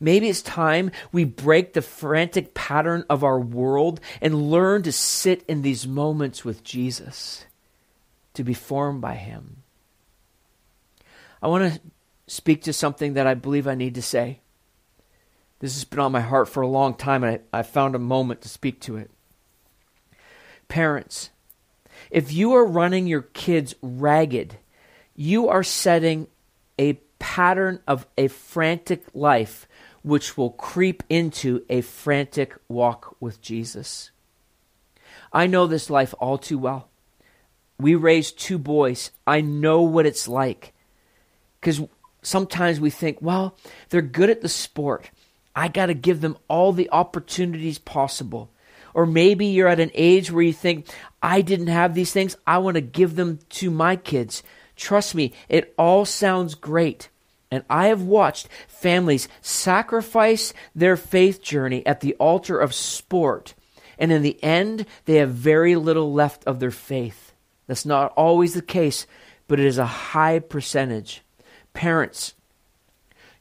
Maybe 0.00 0.28
it's 0.28 0.42
time 0.42 0.92
we 1.10 1.24
break 1.24 1.72
the 1.72 1.82
frantic 1.82 2.54
pattern 2.54 3.04
of 3.10 3.24
our 3.24 3.40
world 3.40 4.00
and 4.20 4.50
learn 4.50 4.82
to 4.84 4.92
sit 4.92 5.42
in 5.48 5.62
these 5.62 5.88
moments 5.88 6.44
with 6.44 6.62
Jesus, 6.62 7.44
to 8.34 8.44
be 8.44 8.54
formed 8.54 9.00
by 9.00 9.14
Him. 9.14 9.64
I 11.42 11.48
want 11.48 11.74
to 11.74 11.80
speak 12.28 12.62
to 12.62 12.72
something 12.72 13.14
that 13.14 13.26
I 13.26 13.34
believe 13.34 13.66
I 13.66 13.74
need 13.74 13.96
to 13.96 14.02
say. 14.02 14.40
This 15.58 15.74
has 15.74 15.84
been 15.84 15.98
on 15.98 16.12
my 16.12 16.20
heart 16.20 16.48
for 16.48 16.60
a 16.60 16.68
long 16.68 16.94
time, 16.94 17.24
and 17.24 17.40
I, 17.52 17.58
I 17.58 17.62
found 17.62 17.96
a 17.96 18.00
moment 18.00 18.42
to 18.42 18.48
speak 18.48 18.80
to 18.82 18.96
it. 18.96 19.10
Parents, 20.68 21.30
if 22.10 22.32
you 22.32 22.52
are 22.52 22.64
running 22.64 23.08
your 23.08 23.22
kids 23.22 23.74
ragged 23.82 24.58
you 25.20 25.48
are 25.48 25.64
setting 25.64 26.28
a 26.78 26.92
pattern 27.18 27.80
of 27.88 28.06
a 28.16 28.28
frantic 28.28 29.04
life 29.12 29.66
which 30.02 30.36
will 30.36 30.50
creep 30.50 31.02
into 31.10 31.64
a 31.68 31.80
frantic 31.80 32.54
walk 32.68 33.16
with 33.18 33.42
Jesus. 33.42 34.12
I 35.32 35.48
know 35.48 35.66
this 35.66 35.90
life 35.90 36.14
all 36.20 36.38
too 36.38 36.56
well. 36.56 36.88
We 37.80 37.96
raised 37.96 38.38
two 38.38 38.58
boys. 38.58 39.10
I 39.26 39.40
know 39.40 39.82
what 39.82 40.06
it's 40.06 40.28
like. 40.28 40.72
Because 41.60 41.80
sometimes 42.22 42.78
we 42.78 42.90
think, 42.90 43.18
well, 43.20 43.56
they're 43.88 44.02
good 44.02 44.30
at 44.30 44.40
the 44.40 44.48
sport. 44.48 45.10
I 45.52 45.66
got 45.66 45.86
to 45.86 45.94
give 45.94 46.20
them 46.20 46.38
all 46.46 46.72
the 46.72 46.90
opportunities 46.92 47.78
possible. 47.78 48.52
Or 48.94 49.04
maybe 49.04 49.46
you're 49.46 49.66
at 49.66 49.80
an 49.80 49.90
age 49.94 50.30
where 50.30 50.44
you 50.44 50.52
think, 50.52 50.86
I 51.20 51.40
didn't 51.40 51.66
have 51.66 51.94
these 51.94 52.12
things. 52.12 52.36
I 52.46 52.58
want 52.58 52.76
to 52.76 52.80
give 52.80 53.16
them 53.16 53.40
to 53.50 53.72
my 53.72 53.96
kids. 53.96 54.44
Trust 54.78 55.14
me, 55.14 55.32
it 55.48 55.74
all 55.76 56.04
sounds 56.04 56.54
great. 56.54 57.10
And 57.50 57.64
I 57.68 57.88
have 57.88 58.02
watched 58.02 58.48
families 58.68 59.28
sacrifice 59.42 60.54
their 60.74 60.96
faith 60.96 61.42
journey 61.42 61.84
at 61.84 62.00
the 62.00 62.14
altar 62.14 62.58
of 62.58 62.74
sport. 62.74 63.54
And 63.98 64.12
in 64.12 64.22
the 64.22 64.42
end, 64.42 64.86
they 65.06 65.16
have 65.16 65.30
very 65.30 65.74
little 65.74 66.12
left 66.12 66.44
of 66.44 66.60
their 66.60 66.70
faith. 66.70 67.32
That's 67.66 67.84
not 67.84 68.12
always 68.16 68.54
the 68.54 68.62
case, 68.62 69.06
but 69.48 69.58
it 69.58 69.66
is 69.66 69.78
a 69.78 69.86
high 69.86 70.38
percentage. 70.38 71.22
Parents, 71.72 72.34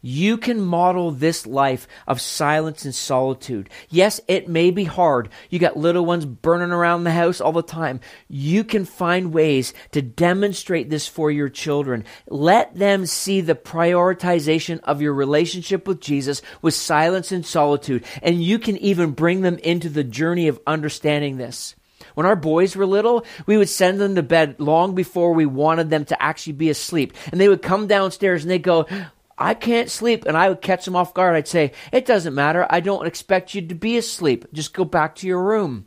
you 0.01 0.37
can 0.37 0.61
model 0.61 1.11
this 1.11 1.47
life 1.47 1.87
of 2.07 2.21
silence 2.21 2.85
and 2.85 2.93
solitude. 2.93 3.69
Yes, 3.89 4.21
it 4.27 4.47
may 4.47 4.71
be 4.71 4.83
hard. 4.83 5.29
You 5.49 5.59
got 5.59 5.77
little 5.77 6.05
ones 6.05 6.25
burning 6.25 6.71
around 6.71 7.03
the 7.03 7.11
house 7.11 7.41
all 7.41 7.51
the 7.51 7.63
time. 7.63 7.99
You 8.27 8.63
can 8.63 8.85
find 8.85 9.33
ways 9.33 9.73
to 9.91 10.01
demonstrate 10.01 10.89
this 10.89 11.07
for 11.07 11.31
your 11.31 11.49
children. 11.49 12.05
Let 12.27 12.75
them 12.75 13.05
see 13.05 13.41
the 13.41 13.55
prioritization 13.55 14.79
of 14.81 15.01
your 15.01 15.13
relationship 15.13 15.87
with 15.87 15.99
Jesus 15.99 16.41
with 16.61 16.73
silence 16.73 17.31
and 17.31 17.45
solitude. 17.45 18.05
And 18.21 18.43
you 18.43 18.59
can 18.59 18.77
even 18.77 19.11
bring 19.11 19.41
them 19.41 19.57
into 19.57 19.89
the 19.89 20.03
journey 20.03 20.47
of 20.47 20.59
understanding 20.67 21.37
this. 21.37 21.75
When 22.13 22.25
our 22.25 22.35
boys 22.35 22.75
were 22.75 22.85
little, 22.85 23.25
we 23.45 23.57
would 23.57 23.69
send 23.69 23.99
them 23.99 24.15
to 24.15 24.23
bed 24.23 24.59
long 24.59 24.95
before 24.95 25.33
we 25.33 25.45
wanted 25.45 25.89
them 25.89 26.05
to 26.05 26.21
actually 26.21 26.53
be 26.53 26.69
asleep. 26.69 27.13
And 27.31 27.39
they 27.39 27.47
would 27.47 27.61
come 27.61 27.87
downstairs 27.87 28.43
and 28.43 28.49
they'd 28.49 28.63
go, 28.63 28.87
I 29.37 29.53
can't 29.53 29.89
sleep. 29.89 30.25
And 30.25 30.35
I 30.35 30.49
would 30.49 30.61
catch 30.61 30.85
them 30.85 30.95
off 30.95 31.13
guard. 31.13 31.35
I'd 31.35 31.47
say, 31.47 31.71
It 31.91 32.05
doesn't 32.05 32.33
matter. 32.35 32.65
I 32.69 32.79
don't 32.79 33.07
expect 33.07 33.53
you 33.53 33.61
to 33.61 33.75
be 33.75 33.97
asleep. 33.97 34.45
Just 34.53 34.73
go 34.73 34.83
back 34.83 35.15
to 35.15 35.27
your 35.27 35.43
room. 35.43 35.85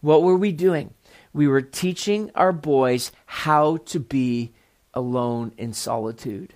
What 0.00 0.22
were 0.22 0.36
we 0.36 0.52
doing? 0.52 0.92
We 1.32 1.48
were 1.48 1.62
teaching 1.62 2.30
our 2.34 2.52
boys 2.52 3.10
how 3.26 3.78
to 3.78 3.98
be 3.98 4.52
alone 4.92 5.52
in 5.56 5.72
solitude. 5.72 6.54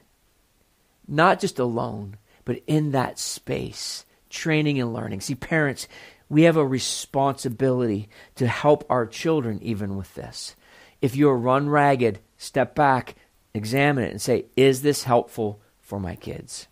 Not 1.07 1.41
just 1.41 1.59
alone, 1.59 2.17
but 2.45 2.63
in 2.67 2.93
that 2.93 3.19
space, 3.19 4.05
training 4.31 4.81
and 4.81 4.93
learning. 4.93 5.21
See, 5.23 5.35
parents, 5.35 5.89
we 6.29 6.43
have 6.43 6.57
a 6.57 6.67
responsibility 6.67 8.09
to 8.37 8.47
help 8.47 8.85
our 8.91 9.07
children 9.07 9.59
even 9.63 9.97
with 9.97 10.15
this. 10.15 10.55
If 11.01 11.17
you're 11.17 11.37
run 11.37 11.69
ragged, 11.69 12.21
step 12.37 12.75
back, 12.75 13.17
examine 13.55 14.05
it, 14.05 14.11
and 14.11 14.21
say, 14.21 14.47
Is 14.57 14.83
this 14.83 15.05
helpful 15.05 15.61
for 15.89 15.99
my 15.99 16.15
kids. 16.15 16.69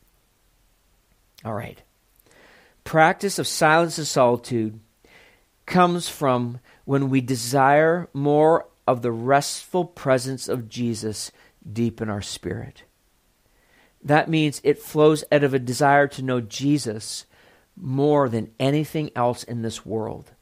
All 1.42 1.54
right. 1.54 1.80
Practice 2.84 3.38
of 3.38 3.46
silence 3.46 3.96
and 3.96 4.06
solitude 4.06 4.78
comes 5.64 6.06
from 6.06 6.60
when 6.84 7.08
we 7.08 7.22
desire 7.22 8.10
more 8.12 8.68
of 8.86 9.00
the 9.00 9.10
restful 9.10 9.86
presence 9.86 10.48
of 10.48 10.68
Jesus 10.68 11.32
deep 11.72 12.02
in 12.02 12.10
our 12.10 12.20
spirit. 12.20 12.84
That 14.04 14.28
means 14.28 14.60
it 14.62 14.78
flows 14.78 15.24
out 15.32 15.42
of 15.42 15.54
a 15.54 15.58
desire 15.58 16.06
to 16.08 16.22
know 16.22 16.42
Jesus 16.42 17.24
more 17.74 18.28
than 18.28 18.52
anything 18.60 19.10
else 19.16 19.44
in 19.44 19.62
this 19.62 19.86
world 19.86 20.32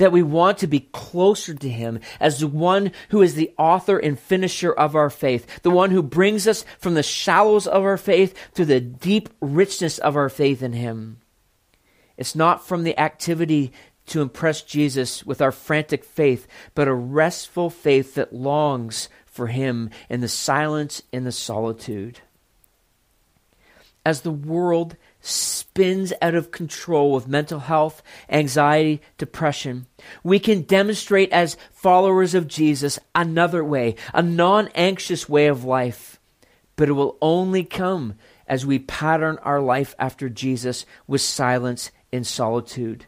that 0.00 0.12
we 0.12 0.22
want 0.22 0.56
to 0.56 0.66
be 0.66 0.80
closer 0.80 1.52
to 1.52 1.68
Him 1.68 2.00
as 2.18 2.40
the 2.40 2.48
one 2.48 2.90
who 3.10 3.20
is 3.20 3.34
the 3.34 3.52
author 3.58 3.98
and 3.98 4.18
finisher 4.18 4.72
of 4.72 4.96
our 4.96 5.10
faith, 5.10 5.60
the 5.62 5.70
one 5.70 5.90
who 5.90 6.02
brings 6.02 6.48
us 6.48 6.64
from 6.78 6.94
the 6.94 7.02
shallows 7.02 7.66
of 7.66 7.82
our 7.82 7.98
faith 7.98 8.34
to 8.54 8.64
the 8.64 8.80
deep 8.80 9.28
richness 9.42 9.98
of 9.98 10.16
our 10.16 10.30
faith 10.30 10.62
in 10.62 10.72
Him. 10.72 11.18
It's 12.16 12.34
not 12.34 12.66
from 12.66 12.82
the 12.82 12.98
activity 12.98 13.72
to 14.06 14.22
impress 14.22 14.62
Jesus 14.62 15.24
with 15.26 15.42
our 15.42 15.52
frantic 15.52 16.02
faith, 16.02 16.48
but 16.74 16.88
a 16.88 16.94
restful 16.94 17.68
faith 17.68 18.14
that 18.14 18.32
longs 18.32 19.10
for 19.26 19.48
Him 19.48 19.90
in 20.08 20.22
the 20.22 20.28
silence 20.28 21.02
and 21.12 21.26
the 21.26 21.32
solitude. 21.32 22.20
As 24.06 24.22
the 24.22 24.30
world 24.30 24.96
spins 25.20 26.12
out 26.22 26.34
of 26.34 26.50
control 26.50 27.12
with 27.12 27.28
mental 27.28 27.60
health, 27.60 28.02
anxiety, 28.28 29.00
depression. 29.18 29.86
We 30.22 30.38
can 30.38 30.62
demonstrate 30.62 31.32
as 31.32 31.56
followers 31.72 32.34
of 32.34 32.48
Jesus 32.48 32.98
another 33.14 33.64
way, 33.64 33.96
a 34.14 34.22
non 34.22 34.68
anxious 34.74 35.28
way 35.28 35.46
of 35.46 35.64
life. 35.64 36.18
But 36.76 36.88
it 36.88 36.92
will 36.92 37.18
only 37.20 37.64
come 37.64 38.14
as 38.46 38.64
we 38.64 38.78
pattern 38.78 39.38
our 39.42 39.60
life 39.60 39.94
after 39.98 40.28
Jesus 40.28 40.86
with 41.06 41.20
silence 41.20 41.90
and 42.12 42.26
solitude. 42.26 43.06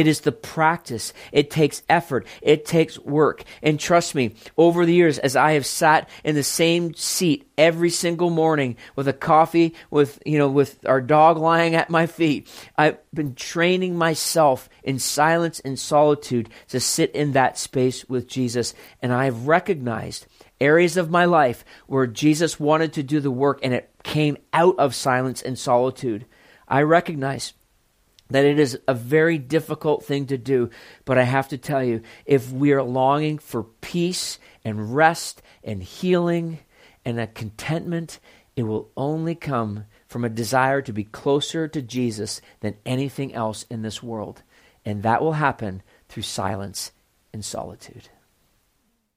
It 0.00 0.06
is 0.06 0.20
the 0.20 0.32
practice. 0.32 1.12
It 1.30 1.50
takes 1.50 1.82
effort. 1.86 2.26
It 2.40 2.64
takes 2.64 2.98
work. 3.00 3.44
And 3.62 3.78
trust 3.78 4.14
me, 4.14 4.34
over 4.56 4.86
the 4.86 4.94
years, 4.94 5.18
as 5.18 5.36
I 5.36 5.52
have 5.52 5.66
sat 5.66 6.08
in 6.24 6.34
the 6.34 6.42
same 6.42 6.94
seat 6.94 7.46
every 7.58 7.90
single 7.90 8.30
morning 8.30 8.78
with 8.96 9.08
a 9.08 9.12
coffee, 9.12 9.74
with, 9.90 10.18
you 10.24 10.38
know, 10.38 10.48
with 10.48 10.86
our 10.86 11.02
dog 11.02 11.36
lying 11.36 11.74
at 11.74 11.90
my 11.90 12.06
feet, 12.06 12.48
I've 12.78 12.96
been 13.12 13.34
training 13.34 13.94
myself 13.94 14.70
in 14.82 14.98
silence 14.98 15.60
and 15.60 15.78
solitude 15.78 16.48
to 16.68 16.80
sit 16.80 17.10
in 17.14 17.32
that 17.32 17.58
space 17.58 18.08
with 18.08 18.26
Jesus. 18.26 18.72
And 19.02 19.12
I've 19.12 19.48
recognized 19.48 20.26
areas 20.62 20.96
of 20.96 21.10
my 21.10 21.26
life 21.26 21.62
where 21.88 22.06
Jesus 22.06 22.58
wanted 22.58 22.94
to 22.94 23.02
do 23.02 23.20
the 23.20 23.30
work 23.30 23.60
and 23.62 23.74
it 23.74 23.90
came 24.02 24.38
out 24.54 24.78
of 24.78 24.94
silence 24.94 25.42
and 25.42 25.58
solitude. 25.58 26.24
I 26.66 26.80
recognize 26.84 27.52
that 28.30 28.44
it 28.44 28.58
is 28.58 28.78
a 28.86 28.94
very 28.94 29.38
difficult 29.38 30.04
thing 30.04 30.26
to 30.26 30.38
do. 30.38 30.70
But 31.04 31.18
I 31.18 31.24
have 31.24 31.48
to 31.48 31.58
tell 31.58 31.82
you, 31.82 32.02
if 32.24 32.50
we 32.50 32.72
are 32.72 32.82
longing 32.82 33.38
for 33.38 33.64
peace 33.64 34.38
and 34.64 34.94
rest 34.94 35.42
and 35.64 35.82
healing 35.82 36.60
and 37.04 37.20
a 37.20 37.26
contentment, 37.26 38.20
it 38.56 38.62
will 38.64 38.90
only 38.96 39.34
come 39.34 39.84
from 40.06 40.24
a 40.24 40.28
desire 40.28 40.82
to 40.82 40.92
be 40.92 41.04
closer 41.04 41.68
to 41.68 41.82
Jesus 41.82 42.40
than 42.60 42.76
anything 42.84 43.34
else 43.34 43.64
in 43.70 43.82
this 43.82 44.02
world. 44.02 44.42
And 44.84 45.02
that 45.02 45.22
will 45.22 45.34
happen 45.34 45.82
through 46.08 46.24
silence 46.24 46.92
and 47.32 47.44
solitude. 47.44 48.08